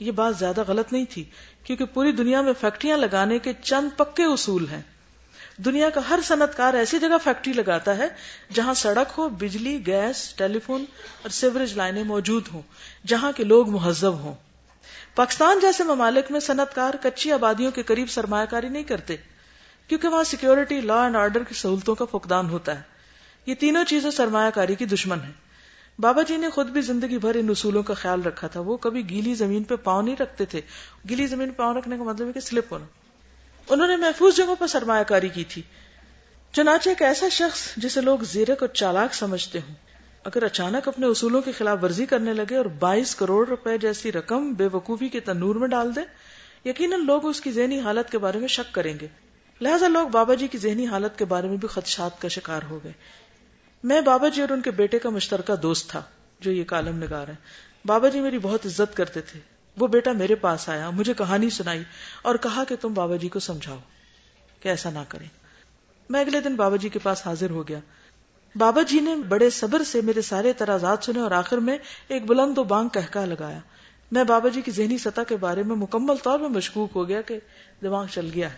[0.01, 1.23] یہ بات زیادہ غلط نہیں تھی،
[1.63, 4.81] کیونکہ پوری دنیا میں فیکٹریاں لگانے کے چند پکے اصول ہیں۔
[5.57, 8.07] دنیا کا ہر صنعت کار ایسی جگہ فیکٹری لگاتا ہے
[8.53, 10.85] جہاں سڑک ہو، بجلی، گیس ٹیلی فون
[11.21, 12.61] اور سیوریج لائنیں موجود ہوں،
[13.07, 14.35] جہاں کے لوگ مہذب ہوں۔
[15.15, 19.15] پاکستان جیسے ممالک میں صنعت کار کچی آبادیوں کے قریب سرمایہ کاری نہیں کرتے،
[19.87, 22.81] کیونکہ وہاں سیکورٹی لا اینڈ آرڈر کی سہولتوں کا فقدان ہوتا ہے۔
[23.45, 25.50] یہ تینوں چیزیں سرمایہ کاری کی دشمن ہیں۔
[25.99, 29.09] بابا جی نے خود بھی زندگی بھر ان اصولوں کا خیال رکھا تھا۔ وہ کبھی
[29.09, 30.61] گیلی زمین پہ پاؤں نہیں رکھتے تھے۔
[31.09, 32.85] گیلی زمین پہ پاؤں رکھنے کا مطلب ہے کہ سلپ ہونا۔
[33.69, 35.61] انہوں نے محفوظ جگہوں پر سرمایہ کاری کی تھی۔
[36.51, 39.75] چنانچہ ایک ایسا شخص جسے لوگ زیرک اور چالاک سمجھتے ہوں۔
[40.23, 44.53] اگر اچانک اپنے اصولوں کی خلاف ورزی کرنے لگے اور بائیس کروڑ روپے جیسی رقم
[44.53, 46.01] بے وقوفی کے تنور میں ڈال دے،
[46.69, 49.07] یقیناً لوگ اس کی ذہنی حالت کے بارے میں شک کریں گے۔
[49.61, 52.79] لہٰذا لوگ بابا جی کی ذہنی حالت کے بارے میں بھی خدشات کا شکار ہو
[52.83, 52.91] گئے۔
[53.83, 56.01] میں بابا جی اور ان کے بیٹے کا مشترکہ دوست تھا،
[56.39, 57.33] جو یہ کالم نگار ہے
[57.85, 59.39] بابا جی میری بہت عزت کرتے تھے۔
[59.77, 61.83] وہ بیٹا میرے پاس آیا، مجھے کہانی سنائی
[62.21, 63.77] اور کہا کہ تم بابا جی کو سمجھاؤ
[64.59, 65.27] کہ ایسا نہ کریں۔
[66.09, 67.79] میں اگلے دن بابا جی کے پاس حاضر ہو گیا۔
[68.55, 71.77] بابا جی نے بڑے صبر سے میرے سارے ترازات سنے اور آخر میں
[72.07, 73.59] ایک بلند و بانگ کہکا لگایا۔
[74.11, 77.21] میں بابا جی کی ذہنی سطح کے بارے میں مکمل طور پر مشکوک ہو گیا
[77.21, 77.39] کہ
[77.81, 78.57] دماغ چل گیا ہے۔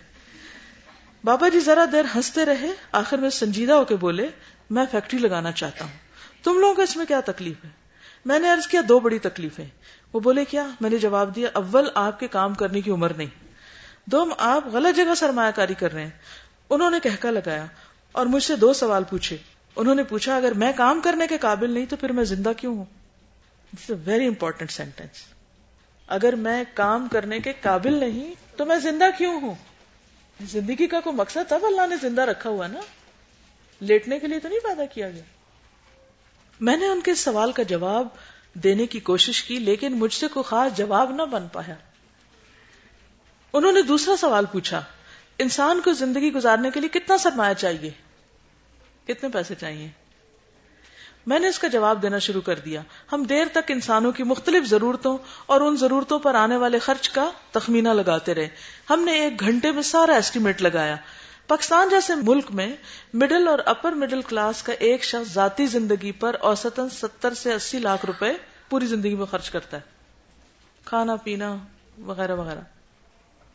[1.24, 4.28] بابا جی ذرا دیر ہنستے رہے، آخر میں سنجیدہ ہو کے بولے
[4.74, 5.92] میں فیکٹری لگانا چاہتا ہوں۔
[6.44, 7.70] تم لوگوں کو اس میں کیا تکلیف ہے؟
[8.26, 9.66] میں نے عرض کیا، دو بڑی تکلیفیں
[10.14, 13.44] وہ بولے، کیا؟ میں نے جواب دیا، اول آپ کے کام کرنے کی عمر نہیں۔
[14.06, 16.10] دو آپ غلط جگہ سرمایہ کاری کر رہے ہیں۔
[16.70, 17.66] انہوں نے کہکا لگایا
[18.12, 19.38] اور مجھ سے دو سوال پوچھے۔
[19.76, 22.78] انہوں نے پوچھا، اگر میں کام کرنے کے قابل نہیں تو پھر میں زندہ کیوں
[22.78, 22.86] ہوں؟
[23.90, 25.24] ویری امپورٹینٹ سینٹینس
[26.08, 29.56] اگر میں کام کرنے کے قابل نہیں تو میں زندہ کیوں ہوں؟
[30.42, 32.80] زندگی کا کوئی مقصد تب اللہ نے زندہ رکھا ہوا نا؟
[33.84, 35.22] لیٹنے کے لیے تو نہیں پیدا کیا گیا؟
[36.60, 38.08] میں نے ان کے سوال کا جواب
[38.54, 41.76] دینے کی کوشش کی، لیکن مجھ سے کوئی خاص جواب نہ بن پایا۔
[43.54, 44.82] انہوں نے دوسرا سوال پوچھا،
[45.40, 47.90] انسان کو زندگی گزارنے کے لیے کتنا سرمایہ چاہیے؟
[49.08, 49.88] کتنے پیسے چاہیے؟
[51.26, 52.82] میں نے اس کا جواب دینا شروع کر دیا۔
[53.12, 57.32] ہم دیر تک انسانوں کی مختلف ضرورتوں اور ان ضرورتوں پر آنے والے خرچ کا
[57.52, 58.48] تخمینہ لگاتے رہے۔
[58.90, 60.96] ہم نے ایک گھنٹے میں سارا ایسٹیمیٹ لگایا۔
[61.54, 62.76] پاکستان جیسے ملک میں
[63.14, 67.80] مڈل اور اپر مڈل کلاس کا ایک شخص ذاتی زندگی پر اوسطن ستر سے اسی
[67.80, 68.34] لاکھ روپے
[68.70, 69.82] پوری زندگی میں خرچ کرتا ہے۔
[70.86, 71.58] کھانا، پینا
[72.02, 72.60] وغیرہ وغیرہ۔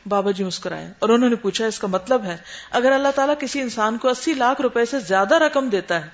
[0.08, 2.36] بابا جی مسکرائے اور انہوں نے پوچھا، اس کا مطلب ہے،
[2.70, 6.10] اگر اللہ تعالیٰ کسی انسان کو اسی لاکھ روپے سے زیادہ رقم دیتا ہے،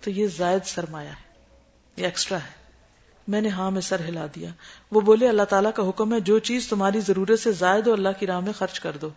[0.00, 1.34] تو یہ زائد سرمایہ ہے،
[1.96, 2.70] یہ ایکسٹرا ہے۔
[3.28, 4.50] میں نے ہاں میں سر ہلا دیا۔
[4.90, 8.08] وہ بولے، اللہ تعالیٰ کا حکم ہے، جو چیز تمہاری ضرورت سے زائد ہو، اللہ
[8.18, 9.08] کی راہ میں خرچ کر دو۔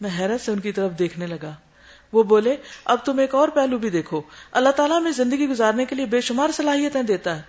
[0.00, 1.54] میں حیرت سے ان کی طرف دیکھنے لگا۔
[2.12, 4.20] وہ بولے، اب تم ایک اور پہلو بھی دیکھو۔
[4.52, 7.42] اللہ تعالیٰ میں زندگی گزارنے کے لیے بے شمار صلاحیتیں دیتا ہے۔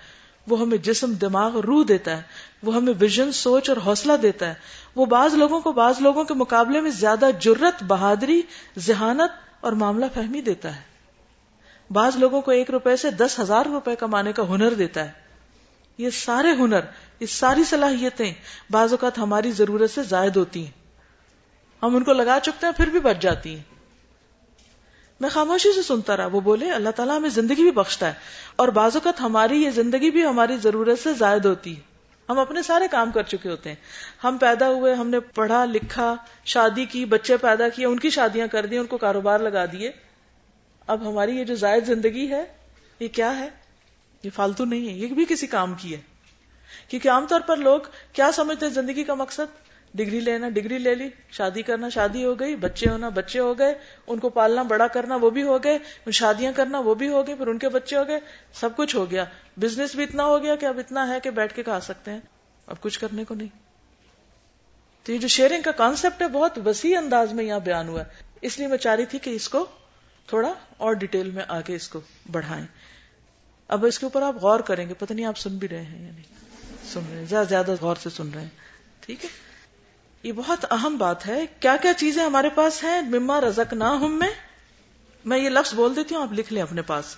[0.48, 2.22] وہ ہمیں جسم، دماغ روح دیتا ہے۔
[2.64, 4.54] وہ ہمیں ویژن، سوچ اور حوصلہ دیتا ہے۔
[4.96, 8.42] وہ بعض لوگوں کو بعض لوگوں کے مقابلے میں زیادہ جرت بہادری،
[8.78, 9.32] ذہانت
[9.62, 10.82] اور معاملہ فہمی دیتا ہے۔
[11.90, 15.12] بعض لوگوں کو ایک روپے سے دس ہزار روپے کمانے کا ہنر دیتا ہے۔
[15.98, 16.80] یہ سارے ہنر،
[17.20, 18.34] یہ ساری صلاحیتیں
[18.72, 20.79] بعض اوقات ہماری ضرورت سے زائد ہوتی ہیں۔
[21.84, 23.64] ہم ان کو لگا چکتے ہیں، پھر بھی بچ جاتی ہیں۔
[25.20, 28.14] میں خاموشی سے سنتا رہا، وہ بولے، اللہ تعالیٰ ہمیں زندگی بھی بخشتا ہے،
[28.56, 31.82] اور بعض اوقات ہماری یہ زندگی بھی ہماری ضرورت سے زائد ہوتی ہے۔
[32.30, 33.76] ہم اپنے سارے کام کر چکے ہوتے ہیں۔
[34.24, 36.16] ہم پیدا ہوئے، ہم نے پڑھا، لکھا،
[36.46, 39.92] شادی کی، بچے پیدا کیے، ان کی شادیاں کر دی ان کو کاروبار لگا دیے۔
[40.88, 42.46] اب ہماری یہ جو زائد زندگی ہے،
[43.00, 43.50] یہ کیا ہے؟
[44.24, 46.02] یہ فالتو نہیں ہے، یہ بھی کسی کام کی ہے۔
[46.88, 47.80] کیونکہ عام طور پر لوگ
[48.14, 52.40] کیا سمجھتے ہیں زندگی کا مقصد؟ ڈگری لینا، ڈگری لے لی، شادی کرنا، شادی ہو
[52.40, 53.76] گئی، بچے ہونا، بچے ہو گئے،
[54.08, 55.78] ان کو پالنا، بڑا کرنا، وہ بھی ہو گئے
[56.12, 58.20] شادیاں کرنا، وہ بھی ہو گئے پھر ان کے بچے ہو گئے،
[58.54, 59.26] سب کچھ ہو گیا۔
[59.58, 62.20] بزنس بھی اتنا ہو گیا کہ اب اتنا ہے کہ بیٹھ کے کھا سکتے ہیں۔
[62.68, 63.48] اب کچھ کرنے کو نہیں۔
[65.04, 68.24] تو یہ جو شیئرنگ کا کانسیپٹ ہے، بہت وسیع انداز میں یہاں بیان ہوا ہے۔
[68.42, 69.66] اس لیے میں چاہ رہی تھی کہ اس کو
[70.28, 72.00] تھوڑا اور ڈیٹیل میں آگے اس کو
[72.32, 72.66] بڑھائیں۔
[73.68, 76.06] اب اس کے اوپر آپ غور کریں گے، پتہ نہیں آپ سن بھی رہے ہیں
[76.06, 76.24] یا نہیں۔
[76.94, 78.50] سن رہے ہیں، زیادہ زیادہ غور سے سن رہے ہیں۔
[79.00, 79.49] ٹھیک ہے؟
[80.24, 84.20] یہ بہت اہم بات ہے۔ کیا کیا چیزیں ہمارے پاس ہیں؟ مما رزق نہ ہم
[84.20, 84.30] میں۔
[85.26, 87.16] میں یہ لفظ بول دیتی ہوں، آپ لکھ لیں اپنے پاس۔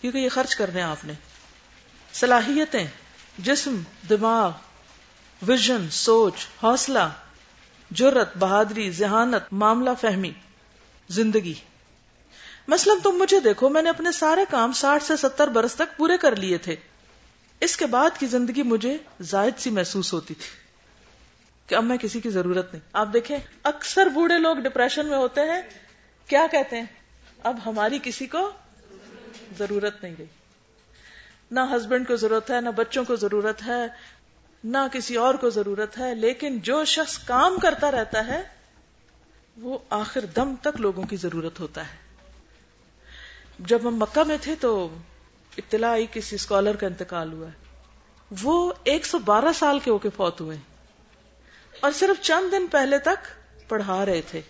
[0.00, 1.12] کیونکہ یہ خرچ کر رہے ہیں آپ نے۔
[2.12, 2.86] صلاحیتیں،
[3.38, 4.50] جسم، دماغ،
[5.42, 7.08] ویژن، سوچ، حوصلہ
[7.90, 10.32] جرت بہادری، ذہانت، معاملہ فہمی،
[11.08, 11.54] زندگی۔
[12.68, 16.16] مثلا تم مجھے دیکھو، میں نے اپنے سارے کام ساٹھ سے ستر برس تک پورے
[16.16, 16.76] کر لیے تھے۔
[17.60, 20.65] اس کے بعد کی زندگی مجھے زائد سی محسوس ہوتی تھی۔
[21.66, 25.40] کہ اب میں کسی کی ضرورت نہیں۔ آپ دیکھیں، اکثر بوڑھے لوگ ڈپریشن میں ہوتے
[25.40, 25.62] ہیں۔
[26.26, 26.86] کیا کہتے ہیں؟
[27.42, 28.50] اب ہماری کسی کو
[29.58, 30.24] ضرورت نہیں رہی۔
[31.50, 33.86] نہ ہسبینڈ کو ضرورت ہے، نہ بچوں کو ضرورت ہے،
[34.64, 38.42] نہ کسی اور کو ضرورت ہے، لیکن جو شخص کام کرتا رہتا ہے،
[39.56, 42.06] وہ آخر دم تک لوگوں کی ضرورت ہوتا ہے۔
[43.58, 44.88] جب ہم مکہ میں تھے تو
[45.58, 47.82] اطلاع آئی کسی اسکالر کا انتقال ہوا ہے۔
[48.42, 50.56] وہ ایک سو بارہ سال کے ہو کے فوت ہوئے۔
[51.80, 53.26] اور صرف چند دن پہلے تک
[53.68, 54.40] پڑھا رہے تھے۔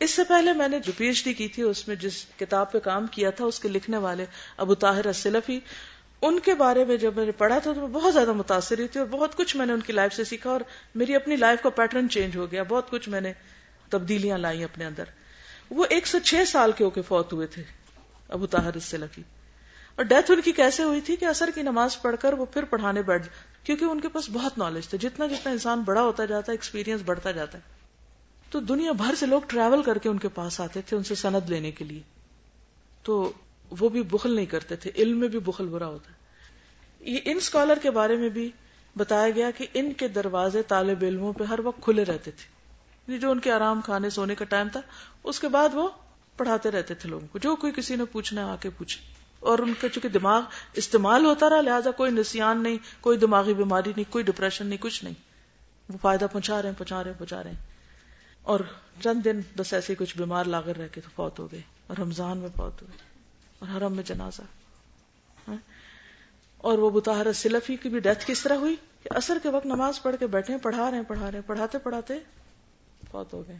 [0.00, 2.72] اس سے پہلے میں نے جو پی ایچ ڈی کی تھی، اس میں جس کتاب
[2.72, 5.60] پہ کام کیا تھا، اس کے لکھنے والے ابو طاہر السلفی،
[6.22, 8.88] ان کے بارے میں جب میں نے پڑھا تھا تو میں بہت زیادہ متاثر ہوئی
[8.88, 10.60] تھی اور بہت کچھ میں نے ان کی لائف سے سیکھا اور
[10.94, 13.32] میری اپنی لائف کا پیٹرن چینج ہو گیا۔ بہت کچھ میں نے
[13.90, 15.04] تبدیلیاں لائی اپنے اندر۔
[15.70, 17.62] وہ ایک سو چھ سال کے ہو کے فوت ہوئے تھے
[18.28, 19.22] ابو طاہر السلفی۔
[19.96, 22.64] اور ڈیتھ ان کی کیسے ہوئی تھی کہ اثر کی نماز پڑھ کر وہ پھر
[22.64, 23.28] پڑھانے بیٹھ
[23.64, 27.00] کیونکہ ان کے پاس بہت نالج تھا۔ جتنا جتنا انسان بڑا ہوتا جاتا ہے ایکسپیرینس
[27.04, 27.62] بڑھتا جاتا ہے۔
[28.50, 31.14] تو دنیا بھر سے لوگ ٹریول کر کے ان کے پاس آتے تھے، ان سے
[31.14, 32.02] سند لینے کے لیے۔
[33.02, 33.32] تو
[33.70, 36.16] وہ بھی بخل نہیں کرتے تھے۔ علم میں بھی بخل برا ہوتا ہے۔
[37.10, 38.50] یہ ان اسکالر کے بارے میں بھی
[38.96, 43.30] بتایا گیا کہ ان کے دروازے طالب علموں پہ ہر وقت کھلے رہتے تھے۔ جو
[43.30, 44.80] ان کے آرام کھانے سونے کا ٹائم تھا،
[45.24, 45.88] اس کے بعد وہ
[46.36, 49.74] پڑھاتے رہتے تھے لوگوں کو۔ جو کوئی کسی نے پوچھنا آ کے پوچھے۔ اور ان
[49.80, 50.42] کا چونکہ دماغ
[50.72, 55.04] استعمال ہوتا رہا، لہٰذا کوئی نسیان نہیں، کوئی دماغی بیماری نہیں، کوئی ڈپریشن نہیں، کچھ
[55.04, 55.14] نہیں۔
[55.88, 57.58] وہ فائدہ پہنچا رہے ہیں، پہنچا رہے ہیں، پہنچا رہے ہیں۔
[58.42, 58.60] اور
[59.00, 62.38] چند دن بس ایسے کچھ بیمار لاگر رہ کے تو فوت ہو گئے، اور رمضان
[62.38, 62.96] میں فوت ہوئے،
[63.58, 64.42] اور حرم میں جنازہ۔
[65.48, 65.56] ہاں؟
[66.56, 70.02] اور وہ بطاہر سلفی کی بھی ڈیتھ کس طرح ہوئی؟ کہ اثر کے وقت نماز
[70.02, 72.14] پڑھ کے بیٹھے پڑھا رہے ہیں، پڑھا رہے ہیں، پڑھاتے پڑھاتے
[73.12, 73.56] بہت ہو گئے۔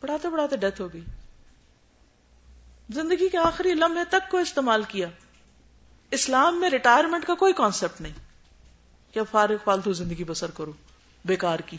[0.00, 1.04] پڑھاتے پڑھاتے ڈیتھ ہو گئی۔
[2.94, 5.08] زندگی کے آخری لمحے تک کو استعمال کیا۔
[6.10, 8.12] اسلام میں ریٹائرمنٹ کا کوئی کانسیپٹ نہیں۔
[9.12, 10.72] کیا فارغ فالتو زندگی بسر کرو،
[11.24, 11.76] بیکار کی۔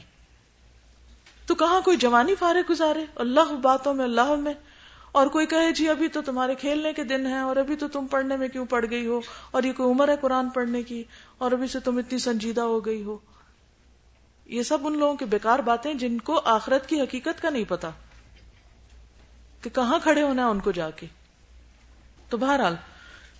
[1.45, 4.53] تو کہاں کوئی جوانی فارغ گزارے؟ اللہ باتوں میں، اللہ میں۔
[5.11, 8.07] اور کوئی کہے جی ابھی تو تمہارے کھیلنے کے دن ہیں، اور ابھی تو تم
[8.07, 11.03] پڑھنے میں کیوں پڑ گئی ہو؟ اور یہ کوئی عمر ہے قرآن پڑھنے کی؟
[11.37, 13.17] اور ابھی سے تم اتنی سنجیدہ ہو گئی ہو۔
[14.45, 17.89] یہ سب ان لوگوں کی بیکار باتیں جن کو آخرت کی حقیقت کا نہیں پتا۔
[19.61, 21.07] کہ کہاں کھڑے ہونا ہے ان کو جا کے؟
[22.29, 22.75] تو بہرحال،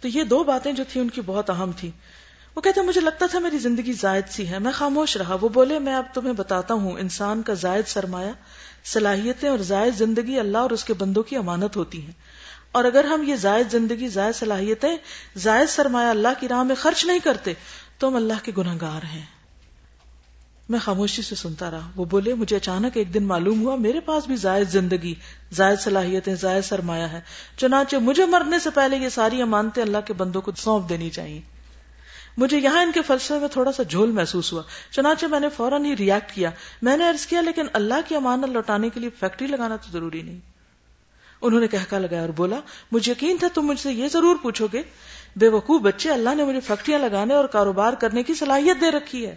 [0.01, 1.91] تو یہ دو باتیں جو تھی ان کی بہت اہم تھی
[2.55, 5.79] وہ کہتے مجھے لگتا تھا میری زندگی زائد سی ہے۔ میں خاموش رہا۔ وہ بولے،
[5.79, 8.31] میں اب تمہیں بتاتا ہوں، انسان کا زائد سرمایہ،
[8.85, 12.11] صلاحیتیں اور زائد زندگی اللہ اور اس کے بندوں کی امانت ہوتی ہیں۔
[12.71, 14.97] اور اگر ہم یہ زائد زندگی، زائد صلاحیتیں،
[15.37, 17.53] زائد سرمایہ اللہ کی راہ میں خرچ نہیں کرتے،
[17.97, 19.38] تو ہم اللہ کے گناہ گار ہیں۔
[20.69, 24.27] میں خاموشی سے سنتا رہا۔ وہ بولے، مجھے اچانک ایک دن معلوم ہوا، میرے پاس
[24.27, 25.13] بھی زائد زندگی،
[25.51, 27.21] زائد صلاحیتیں، زائد سرمایہ ہے
[27.57, 31.41] چنانچہ مجھے مرنے سے پہلے یہ ساری امانتیں اللہ کے بندوں کو سونپ دینی چاہیے۔
[32.37, 34.61] مجھے یہاں ان کے فلسفے میں تھوڑا سا جھول محسوس ہوا۔
[34.91, 36.51] چنانچہ میں نے فوراً ہی ریئیکٹ کیا۔
[36.81, 40.21] میں نے عرض کیا، لیکن اللہ کی امانت لوٹانے کے لیے فیکٹری لگانا تو ضروری
[40.21, 40.39] نہیں۔
[41.41, 42.59] انہوں نے کہہ لگایا اور بولا،
[42.91, 44.81] مجھے یقین تھا تم مجھ سے یہ ضرور پوچھو گے،
[45.35, 49.25] بے وقوع بچے، اللہ نے مجھے فیکٹریاں لگانے اور کاروبار کرنے کی صلاحیت دے رکھی
[49.25, 49.35] ہے۔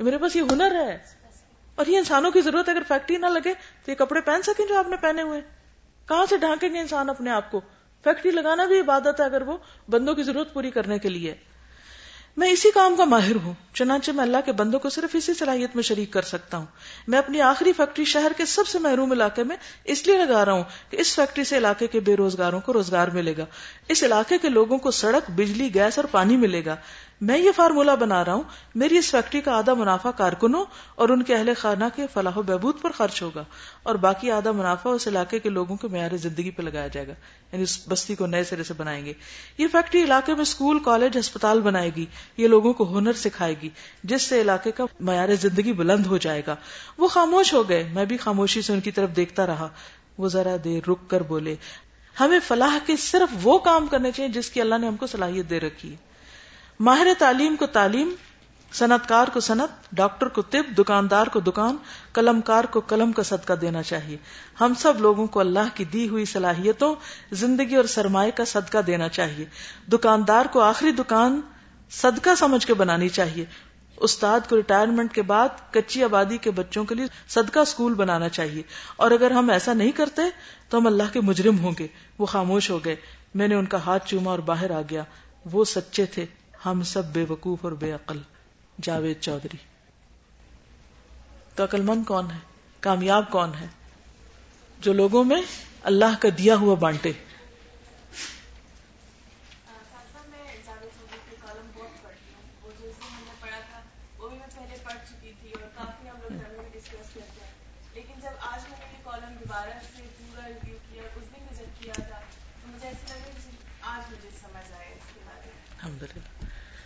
[0.00, 0.98] میرے پاس یہ ہنر ہے۔
[1.74, 4.78] اور یہ انسانوں کی ضرورت اگر فیکٹری نہ لگے تو یہ کپڑے پہن سکیں جو
[4.78, 5.40] آپ نے پہنے ہوئے۔
[6.08, 7.60] کہاں سے ڈھانکیں گے انسان اپنے آپ کو؟
[8.04, 9.56] فیکٹری لگانا بھی عبادت ہے اگر وہ
[9.88, 11.34] بندوں کی ضرورت پوری کرنے کے لیے۔
[12.36, 15.70] میں اسی کام کا ماہر ہوں، چنانچہ میں اللہ کے بندوں کو صرف اسی صلاحیت
[15.74, 16.66] میں شریک کر سکتا ہوں۔
[17.08, 20.52] میں اپنی آخری فیکٹری شہر کے سب سے محروم علاقے میں اس لیے لگا رہا
[20.52, 23.44] ہوں کہ اس فیکٹری سے علاقے کے بے روزگاروں کو روزگار ملے گا۔
[23.88, 26.76] اس علاقے کے لوگوں کو سڑک، بجلی، گیس اور پانی ملے گا۔
[27.20, 28.42] میں یہ فارمولا بنا رہا ہوں،
[28.74, 30.64] میری اس فیکٹری کا آدھا منافع کارکنوں
[30.94, 33.44] اور ان کے اہل خانہ کے فلاح و بہبود پر خرچ ہوگا
[33.82, 37.12] اور باقی آدھا منافع اس علاقے کے لوگوں کے معیار زندگی پہ لگایا جائے گا
[37.52, 39.12] یعنی اس بستی کو نئے سرے سے بنائیں گے۔
[39.58, 42.06] یہ فیکٹری علاقے میں اسکول کالج، ہسپتال بنائے گی،
[42.36, 43.68] یہ لوگوں کو ہنر سکھائے گی،
[44.04, 46.56] جس سے علاقے کا معیار زندگی بلند ہو جائے گا۔
[46.98, 49.68] وہ خاموش ہو گئے، میں بھی خاموشی سے ان کی طرف دیکھتا رہا۔
[50.18, 51.54] وہ ذرا دیر رک کر بولے،
[52.20, 55.50] ہمیں فلاح کے صرف وہ کام کرنے چاہیے جس کی اللہ نے ہم کو صلاحیت
[55.50, 56.09] دے رکھی ہے۔
[56.80, 58.14] ماہر تعلیم کو تعلیم
[58.72, 61.76] صنعت کار کو صنعت، ڈاکٹر کو طب، دکاندار کو دکان
[62.12, 64.16] قلم کار کو قلم کا صدقہ دینا چاہیے۔
[64.60, 66.94] ہم سب لوگوں کو اللہ کی دی ہوئی صلاحیتوں،
[67.32, 69.44] زندگی اور سرمایہ کا صدقہ دینا چاہیے۔
[69.92, 71.40] دکاندار کو آخری دکان
[71.90, 73.44] صدقہ سمجھ کے بنانی چاہیے۔
[73.96, 78.62] استاد کو ریٹائرمنٹ کے بعد کچی آبادی کے بچوں کے لیے صدقہ اسکول بنانا چاہیے۔
[78.96, 80.22] اور اگر ہم ایسا نہیں کرتے
[80.68, 81.86] تو ہم اللہ کے مجرم ہوں گے۔
[82.18, 82.96] وہ خاموش ہو گئے۔
[83.34, 85.02] میں نے ان کا ہاتھ چوما اور باہر آ گیا۔
[85.52, 86.26] وہ سچے تھے۔
[86.66, 88.18] ہم سب بے وقوف اور بے عقل۔
[88.82, 89.56] جاوید چودھری۔
[91.54, 92.38] تو عقل مند کون ہے؟
[92.80, 93.66] کامیاب کون ہے؟
[94.80, 95.42] جو لوگوں میں
[95.82, 97.12] اللہ کا دیا ہوا بانٹے۔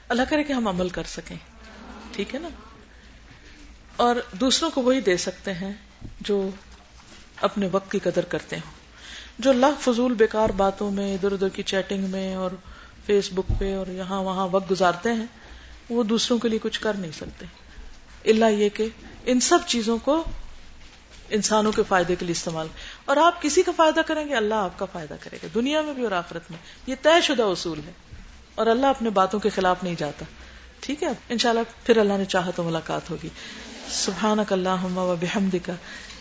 [0.08, 1.36] اللہ کرے کہ ہم عمل کر سکیں۔
[2.12, 2.48] ٹھیک ہے نا؟
[3.96, 5.72] اور دوسروں کو وہی دے سکتے ہیں
[6.20, 6.50] جو
[7.40, 8.70] اپنے وقت کی قدر کرتے ہوں۔
[9.38, 12.50] جو اللہ فضول بیکار باتوں میں ادھر ادھر کی چیٹنگ میں اور
[13.06, 15.26] فیس بک پہ اور یہاں وہاں وقت گزارتے ہیں،
[15.90, 17.46] وہ دوسروں کے لیے کچھ کر نہیں سکتے۔
[18.30, 18.88] اللہ یہ کہ
[19.26, 20.24] ان سب چیزوں کو
[21.28, 22.66] انسانوں کے فائدے کے لیے استعمال۔
[23.04, 25.94] اور آپ کسی کا فائدہ کریں گے، اللہ آپ کا فائدہ کرے گا۔ دنیا میں
[25.94, 27.92] بھی اور آخرت میں۔ یہ طے شدہ اصول ہے۔
[28.54, 30.24] اور اللہ اپنے باتوں کے خلاف نہیں جاتا۔
[30.80, 33.28] ٹھیک ہے؟ انشاءاللہ پھر اللہ نے چاہا تو ملاقات ہوگی۔
[33.88, 35.70] سبحانک اللہم و بحمدک،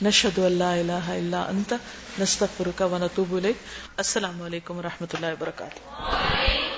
[0.02, 1.74] نشہد اللہ الہ الا انت،
[2.20, 3.56] نستغفرک و نتوب الیک۔
[3.98, 6.73] السلام علیکم و رحمۃ اللہ وبرکاتہ۔